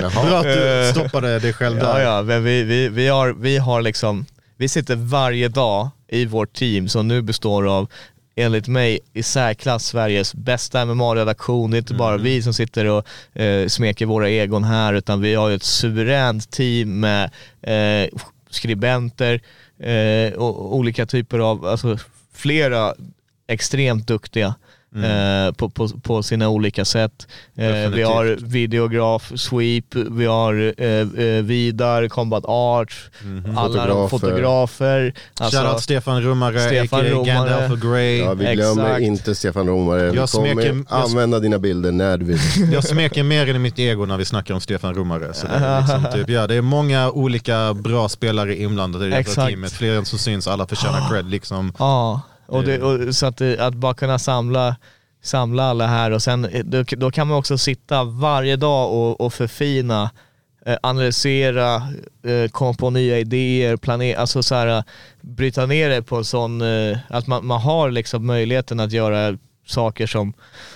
[0.00, 2.00] Bra att du stoppade dig själv där.
[2.00, 4.26] Ja, ja, men vi, vi, vi, har, vi har liksom,
[4.56, 7.88] vi sitter varje dag i vårt team som nu består av
[8.36, 11.70] enligt mig i särklass Sveriges bästa MMA-redaktion.
[11.70, 13.06] Det är inte bara vi som sitter och
[13.40, 17.30] eh, smeker våra egon här utan vi har ju ett suveränt team med
[17.62, 18.08] eh,
[18.50, 19.40] skribenter
[19.78, 21.98] eh, och olika typer av, alltså
[22.32, 22.94] flera
[23.46, 24.54] extremt duktiga
[24.96, 27.26] eh, på, på, på sina olika sätt.
[27.56, 32.94] Eh, vi har videograf, sweep, vi har eh, eh, Vidar, combat art,
[33.56, 34.18] alla de Fotografer.
[34.18, 35.14] fotografer.
[35.40, 37.10] Alltså, Shoutout Stefan Rummare, Stefan a.k.a.
[37.10, 37.26] Rummare.
[37.26, 38.18] Gandalf och Grey.
[38.18, 39.00] Ja, vi glömmer Exakt.
[39.02, 40.10] inte Stefan Romare.
[40.10, 42.38] Vi Jag kommer smeker- jag- använda dina bilder när du vill.
[42.72, 45.34] Jag smeker mer än i mitt ego när vi snackar om Stefan Rummare.
[45.34, 49.16] Så det, är liksom typ, ja, det är många olika bra spelare inblandade i det
[49.16, 49.72] här teamet.
[49.72, 51.30] Fler än som syns, alla förtjänar cred.
[51.30, 51.72] Liksom.
[51.78, 54.76] Ja, och, det, och så att, att bara kunna samla,
[55.22, 59.20] samla alla här och sen eh, då, då kan man också sitta varje dag och,
[59.20, 60.10] och förfina,
[60.66, 61.74] eh, analysera,
[62.26, 64.84] eh, komma på nya idéer, planera, alltså så här,
[65.20, 69.38] bryta ner det på en sån, eh, att man, man har liksom möjligheten att göra
[69.66, 70.32] saker som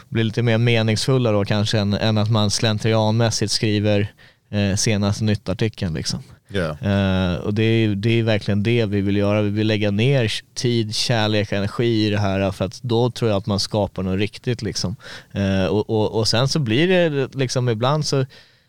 [0.08, 4.12] blir lite mer meningsfulla då kanske än, än att man slentrianmässigt skriver
[4.50, 6.22] eh, senaste nyttartikeln liksom.
[6.52, 7.32] Yeah.
[7.32, 9.42] Eh, och det är, det är verkligen det vi vill göra.
[9.42, 13.38] Vi vill lägga ner tid, kärlek, energi i det här för att då tror jag
[13.38, 14.96] att man skapar något riktigt liksom.
[15.32, 18.26] Eh, och, och, och sen så blir det liksom ibland så,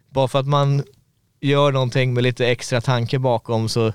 [0.10, 0.84] bara för att man
[1.44, 3.88] gör någonting med lite extra tanke bakom så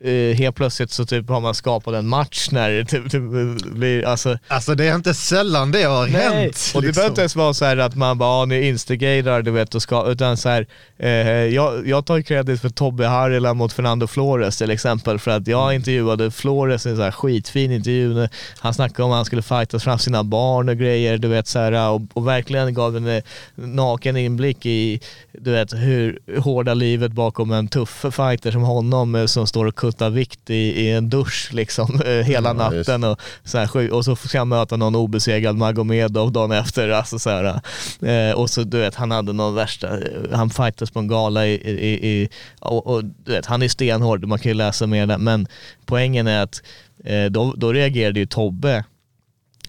[0.00, 3.22] eh, helt plötsligt så typ har man skapat en match när det typ, typ
[3.72, 6.72] blir, alltså Alltså det är inte sällan det har Nej, hänt.
[6.74, 7.00] och det liksom.
[7.00, 9.82] behöver inte ens vara så här att man bara, ah, ni instigatar du vet, och
[9.82, 10.66] ska, utan så här,
[10.98, 15.46] eh, jag, jag tar credit för Tobbe Harila mot Fernando Flores till exempel, för att
[15.46, 18.28] jag intervjuade Flores i en så här skitfin intervju,
[18.58, 21.58] han snackade om att han skulle fightas fram sina barn och grejer, du vet så
[21.58, 23.22] här, och, och verkligen gav en eh,
[23.54, 25.00] naken inblick i,
[25.32, 29.76] du vet, hur hårda livet bakom en tuff fighter som honom eh, som står och
[29.76, 34.04] kuttar vikt i, i en dusch liksom eh, hela Ja, natten och, så här, och
[34.04, 36.88] så ska han möta någon obesegrad Magomedov dagen efter.
[36.88, 37.60] Alltså, så här,
[38.02, 39.98] eh, och så du vet, han hade någon värsta,
[40.32, 42.28] han fightas på en gala i, i, i
[42.60, 45.46] och, och du vet, han är stenhård, man kan ju läsa mer där, men
[45.86, 46.62] poängen är att
[47.30, 48.84] då, då reagerade ju Tobbe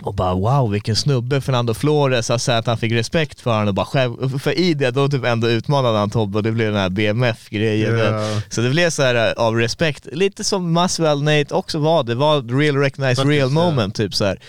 [0.01, 3.73] och bara wow vilken snubbe Fernando Flores, alltså att han fick respekt för honom och
[3.73, 6.81] bara själv, för i det då typ ändå utmanade han Tobbe och det blev den
[6.81, 7.97] här BMF-grejen.
[7.97, 8.39] Ja.
[8.49, 12.15] Så det blev så här eh, av respekt, lite som Maswell Nate också var, det
[12.15, 14.39] var real recognize Faktiskt, real moment typ så här.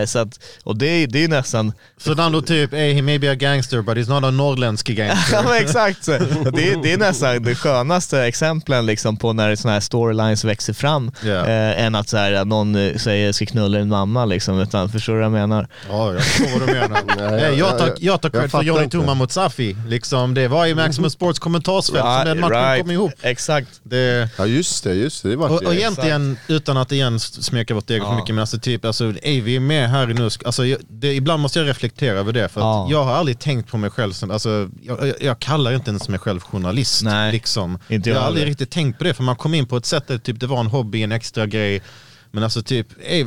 [0.00, 3.30] Eh, så att, och det, det är ju nästan, Fernando typ, hey, he may be
[3.30, 5.36] a gangster but he's not a norrländsk gangster.
[5.36, 6.10] ja men exakt, så.
[6.10, 10.72] Det, är- det är nästan det skönaste exemplen liksom på när sådana här storylines växer
[10.72, 11.30] fram, Ja.
[11.46, 15.12] eh, än att, så här, någon eh, säger ska knulla din mamma liksom, utan förstår
[15.12, 15.68] du vad jag menar?
[15.88, 17.00] Ja, jag förstår vad du menar.
[17.06, 18.88] Nej, Nej, jag tar, jag- tar jag cred för Johnny.
[18.90, 19.76] Tuma mot Safi.
[19.88, 23.12] Liksom, det var i Maximum Sports kommentarsfält som den matchen kom ihop.
[23.22, 23.68] Exakt.
[23.82, 25.28] Det, Ja just det, just det.
[25.30, 25.80] det var och, och det.
[25.80, 28.16] egentligen, utan att igen smeka vårt ego för Ja.
[28.16, 30.24] mycket, men alltså typ, alltså, ey, vi är med här nu.
[30.44, 32.88] Alltså, det, ibland måste jag reflektera över det, för att Ja.
[32.90, 36.08] jag har aldrig tänkt på mig själv som, alltså, jag, jag, jag kallar inte ens
[36.08, 37.02] mig själv journalist.
[37.04, 37.78] Nej, liksom.
[37.88, 39.86] inte jag jag har aldrig riktigt tänkt på det, för man kom in på ett
[39.86, 41.82] sätt där typ, det var en hobby, en extra grej.
[42.30, 43.24] Men alltså typ, ey,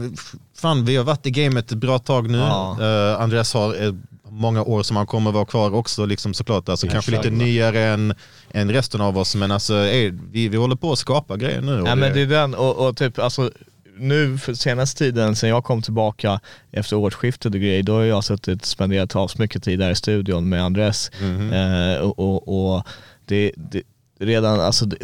[0.63, 2.37] fan vi har varit i gamet ett bra tag nu.
[2.37, 2.77] Ja.
[2.81, 3.93] Eh, Andreas har eh,
[4.29, 6.69] många år som han kommer vara kvar också liksom såklart.
[6.69, 7.37] Alltså, kanske lite exakt.
[7.37, 8.13] nyare än,
[8.51, 9.35] än resten av oss.
[9.35, 11.83] Men alltså ey, vi, vi håller på att skapa grejer nu.
[11.85, 13.51] Ja men det är den, och, och typ alltså
[13.97, 16.39] nu för senaste tiden sen jag kom tillbaka
[16.71, 20.49] efter årsskiftet och grejer, då har jag suttit och spenderat asmycket tid där i studion
[20.49, 21.11] med Andres.
[21.53, 22.87] Eh, och och, och
[23.25, 23.81] det, det,
[24.19, 24.97] redan, alltså det,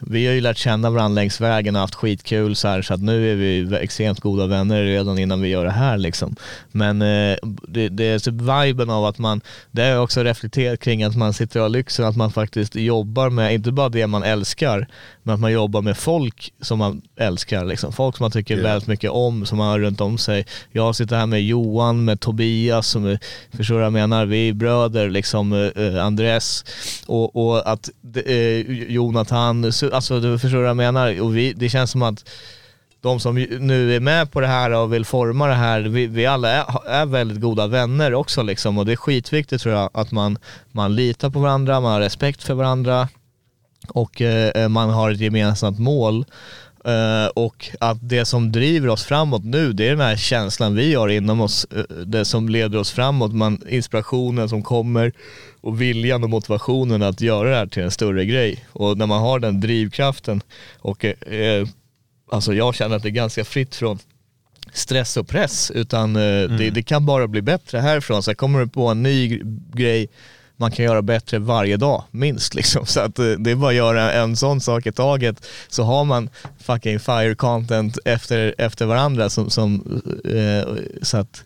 [0.00, 3.02] vi har ju lärt känna varandra längs vägen och haft skitkul så här så att
[3.02, 6.36] nu är vi extremt goda vänner redan innan vi gör det här liksom.
[6.72, 7.36] Men eh,
[7.68, 9.40] det, det är typ viben av att man,
[9.70, 12.74] det har jag också reflekterat kring att man sitter och har lyxen att man faktiskt
[12.74, 14.88] jobbar med, inte bara det man älskar,
[15.28, 17.64] men att man jobbar med folk som man älskar.
[17.64, 17.92] Liksom.
[17.92, 18.62] Folk som man tycker Ja.
[18.62, 20.46] väldigt mycket om, som man har runt om sig.
[20.72, 23.18] Jag sitter här med Johan, med Tobias, som är,
[23.56, 24.26] förstår du vad jag menar?
[24.26, 26.64] Vi är bröder, liksom eh, Andres
[27.06, 27.90] och, och att
[28.26, 28.60] eh,
[28.92, 31.20] Jonathan, så- alltså du förstår vad jag menar?
[31.20, 32.28] Och vi, det känns som att
[33.00, 36.26] de som nu är med på det här och vill forma det här, vi, vi
[36.26, 40.12] alla är, är väldigt goda vänner också liksom och det är skitviktigt tror jag att
[40.12, 40.38] man,
[40.72, 43.08] man litar på varandra, man har respekt för varandra
[43.88, 46.24] och eh, man har ett gemensamt mål.
[46.84, 50.94] Eh, och att det som driver oss framåt nu, det är den här känslan vi
[50.94, 55.12] har inom oss, eh, det som leder oss framåt, man, inspirationen som kommer
[55.60, 58.64] och viljan och motivationen att göra det här till en större grej.
[58.72, 60.42] Och när man har den drivkraften
[60.78, 61.68] och eh, eh,
[62.32, 63.98] alltså jag känner att det är ganska fritt från
[64.72, 68.22] stress och press utan eh, det, det kan bara bli bättre härifrån.
[68.22, 70.08] Så kommer du på en ny gr- grej
[70.60, 72.86] man kan göra bättre varje dag, minst liksom.
[72.86, 76.04] Så att eh, det är bara att göra en sån sak i taget så har
[76.04, 76.30] man
[76.64, 81.44] fucking fire content efter, efter varandra som, som eh, så att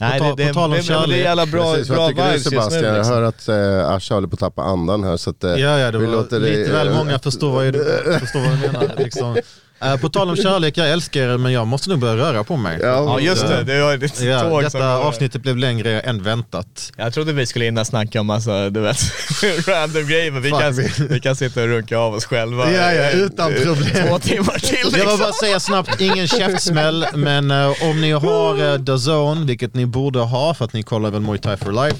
[0.00, 2.08] Nej, tal- det, det, på tal om det, det, det är jävla bra, Precis, bra
[2.08, 2.50] du vibes just nu.
[2.50, 2.84] Sebastian?
[2.84, 3.14] Jag liksom.
[3.14, 5.90] hör att eh, Asha håller på att tappa andan här så att eh, Ja, ja,
[5.90, 7.84] det vi var lite väl eh, många förstår vad, du,
[8.20, 8.94] förstår vad du menar.
[8.98, 9.36] Liksom.
[9.82, 12.56] Eh, på tal om kärlek, jag älskar er men jag måste nog börja röra på
[12.56, 12.78] mig.
[12.82, 16.22] Ja just det, det var ett Ja, tåg som detta var- avsnittet blev längre än
[16.22, 16.92] väntat.
[16.96, 18.96] Jag trodde vi skulle hinna snacka om massa, du vet,
[19.68, 20.74] random grejer men vi kan,
[21.08, 24.08] vi kan sitta och runka av oss själva Ja, ja, utan problem.
[24.08, 25.18] två timmar till Jag vill liksom.
[25.18, 29.86] bara säga snabbt, ingen käftsmäll, men eh, om ni har uh, The Zone, vilket ni
[29.86, 31.96] borde ha för att ni kollar väl Muay Thai for Life,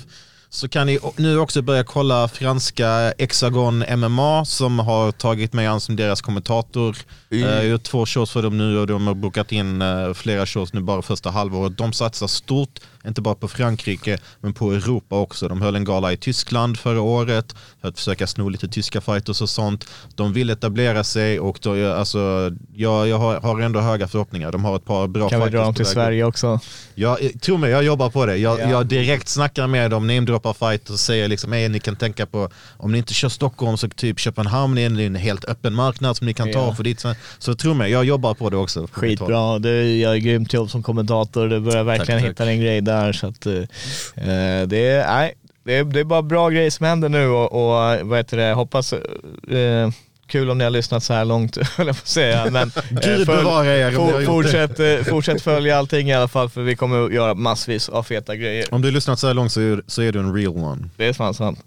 [0.53, 5.81] så kan ni nu också börja kolla franska Hexagon MMA som har tagit mig an
[5.81, 6.97] som deras kommentator.
[7.31, 10.13] Eh, Jag har gjort två shows för dem nu och de har bokat in eh,
[10.15, 11.79] flera shows nu bara första halvåret.
[11.79, 15.49] De satsar stort, inte bara på Frankrike men på Europa också.
[15.49, 19.43] De höll en gala i Tyskland förra året för att försöka sno lite tyska fighters
[19.43, 19.87] och sånt.
[20.15, 24.53] De vill etablera sig och då, alltså, jag, jag har, har ändå höga förhoppningar.
[24.53, 25.87] De har ett par bra Kan vi fighters dra dem till.
[25.87, 26.61] Sverige också?
[26.95, 28.37] Jag, eh, tro mig, jag jobbar på det.
[28.37, 28.71] Jag, Ja.
[28.71, 32.49] jag direkt snackar med dem, namedroppar fight och säger liksom, hey, ni kan tänka på,
[32.77, 36.35] om ni inte kör Stockholm så typ Köpenhamn är en helt öppen marknad som ni
[36.35, 36.75] kan ta Ja.
[36.75, 37.05] för dit.
[37.39, 38.87] Så tro mig, jag jobbar på det också.
[38.93, 42.31] Skitbra, du gör grymt jobb som kommentator, du börjar verkligen tack.
[42.31, 45.35] hitta en grej där så att eh, eh, det är, nej,
[45.65, 48.53] det är, det är bara bra grejer som händer nu och, och vad heter det,
[48.53, 49.91] hoppas, eh,
[50.31, 52.51] kul om ni har lyssnat så här långt höll jag på att säga.
[52.51, 56.63] Men, eh, Gud bevara er for, fortsätt, eh, fortsätt följa allting i alla fall för
[56.63, 58.75] vi kommer att göra massvis av feta grejer.
[58.75, 60.89] Om du har lyssnat så här långt så är, så är du en real one.
[60.97, 61.59] Det är fan sant.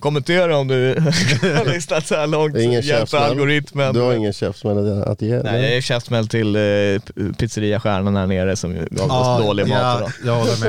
[0.00, 0.94] Kommentera om du
[1.56, 3.94] har lyssnat så här långt, Ingen hjälp algoritmen.
[3.94, 5.42] Du har ingen käftsmäll att ge?
[5.42, 9.68] Nej, jag är käftsmäll till eh, p- pizzeria Stjärnan här nere som gav oss dålig
[9.68, 10.10] mat ja, idag.
[10.24, 10.60] jag håller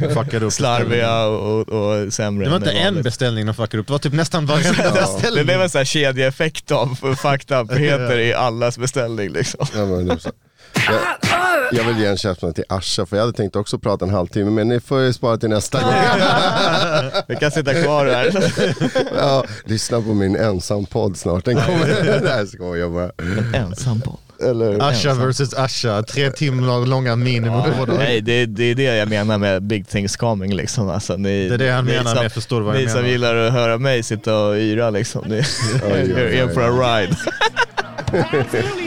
[0.00, 0.12] med.
[0.14, 2.44] Fuckade upp Slarviga och, och, sämre.
[2.44, 5.44] Det var inte en beställning de fuckade upp, det var typ nästan varenda Det beställning.
[5.44, 9.66] blev en sån här kedjeeffekt av fucked up-heter i allas beställning liksom.
[9.74, 10.18] Ja, men det.
[10.88, 11.00] Jag,
[11.72, 14.50] jag vill ge en käftsmäll till Asha för jag hade tänkt också prata en halvtimme
[14.50, 15.92] men ni får ju spara till nästa gång.
[17.28, 18.52] Vi kan sitta kvar här.
[19.18, 22.20] Ja, lyssna på min ensam-podd snart, den kommer.
[22.24, 23.10] Nej skojar jag bara.
[23.54, 24.18] Ensam på.
[24.42, 27.92] Eller, Asha versus Asha, tre timmar långa minimum båda.
[27.94, 30.88] Nej, det, det är det jag menar med big things coming liksom.
[30.90, 32.96] Alltså, ni, Det är det han ni menar som, med förstår vad jag Ni som
[33.00, 33.08] menar.
[33.12, 35.24] gillar att höra mig sitta och yra liksom.
[35.26, 35.42] Ni
[35.92, 37.16] oj, är in for a ride.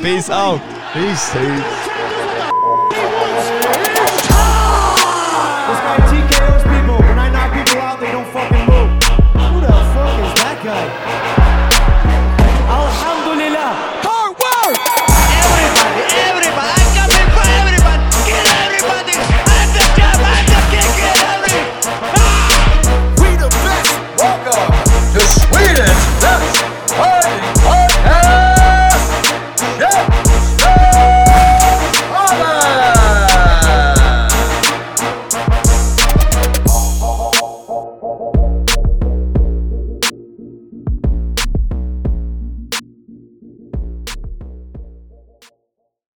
[0.01, 0.61] Peace out!
[0.93, 1.88] Peace.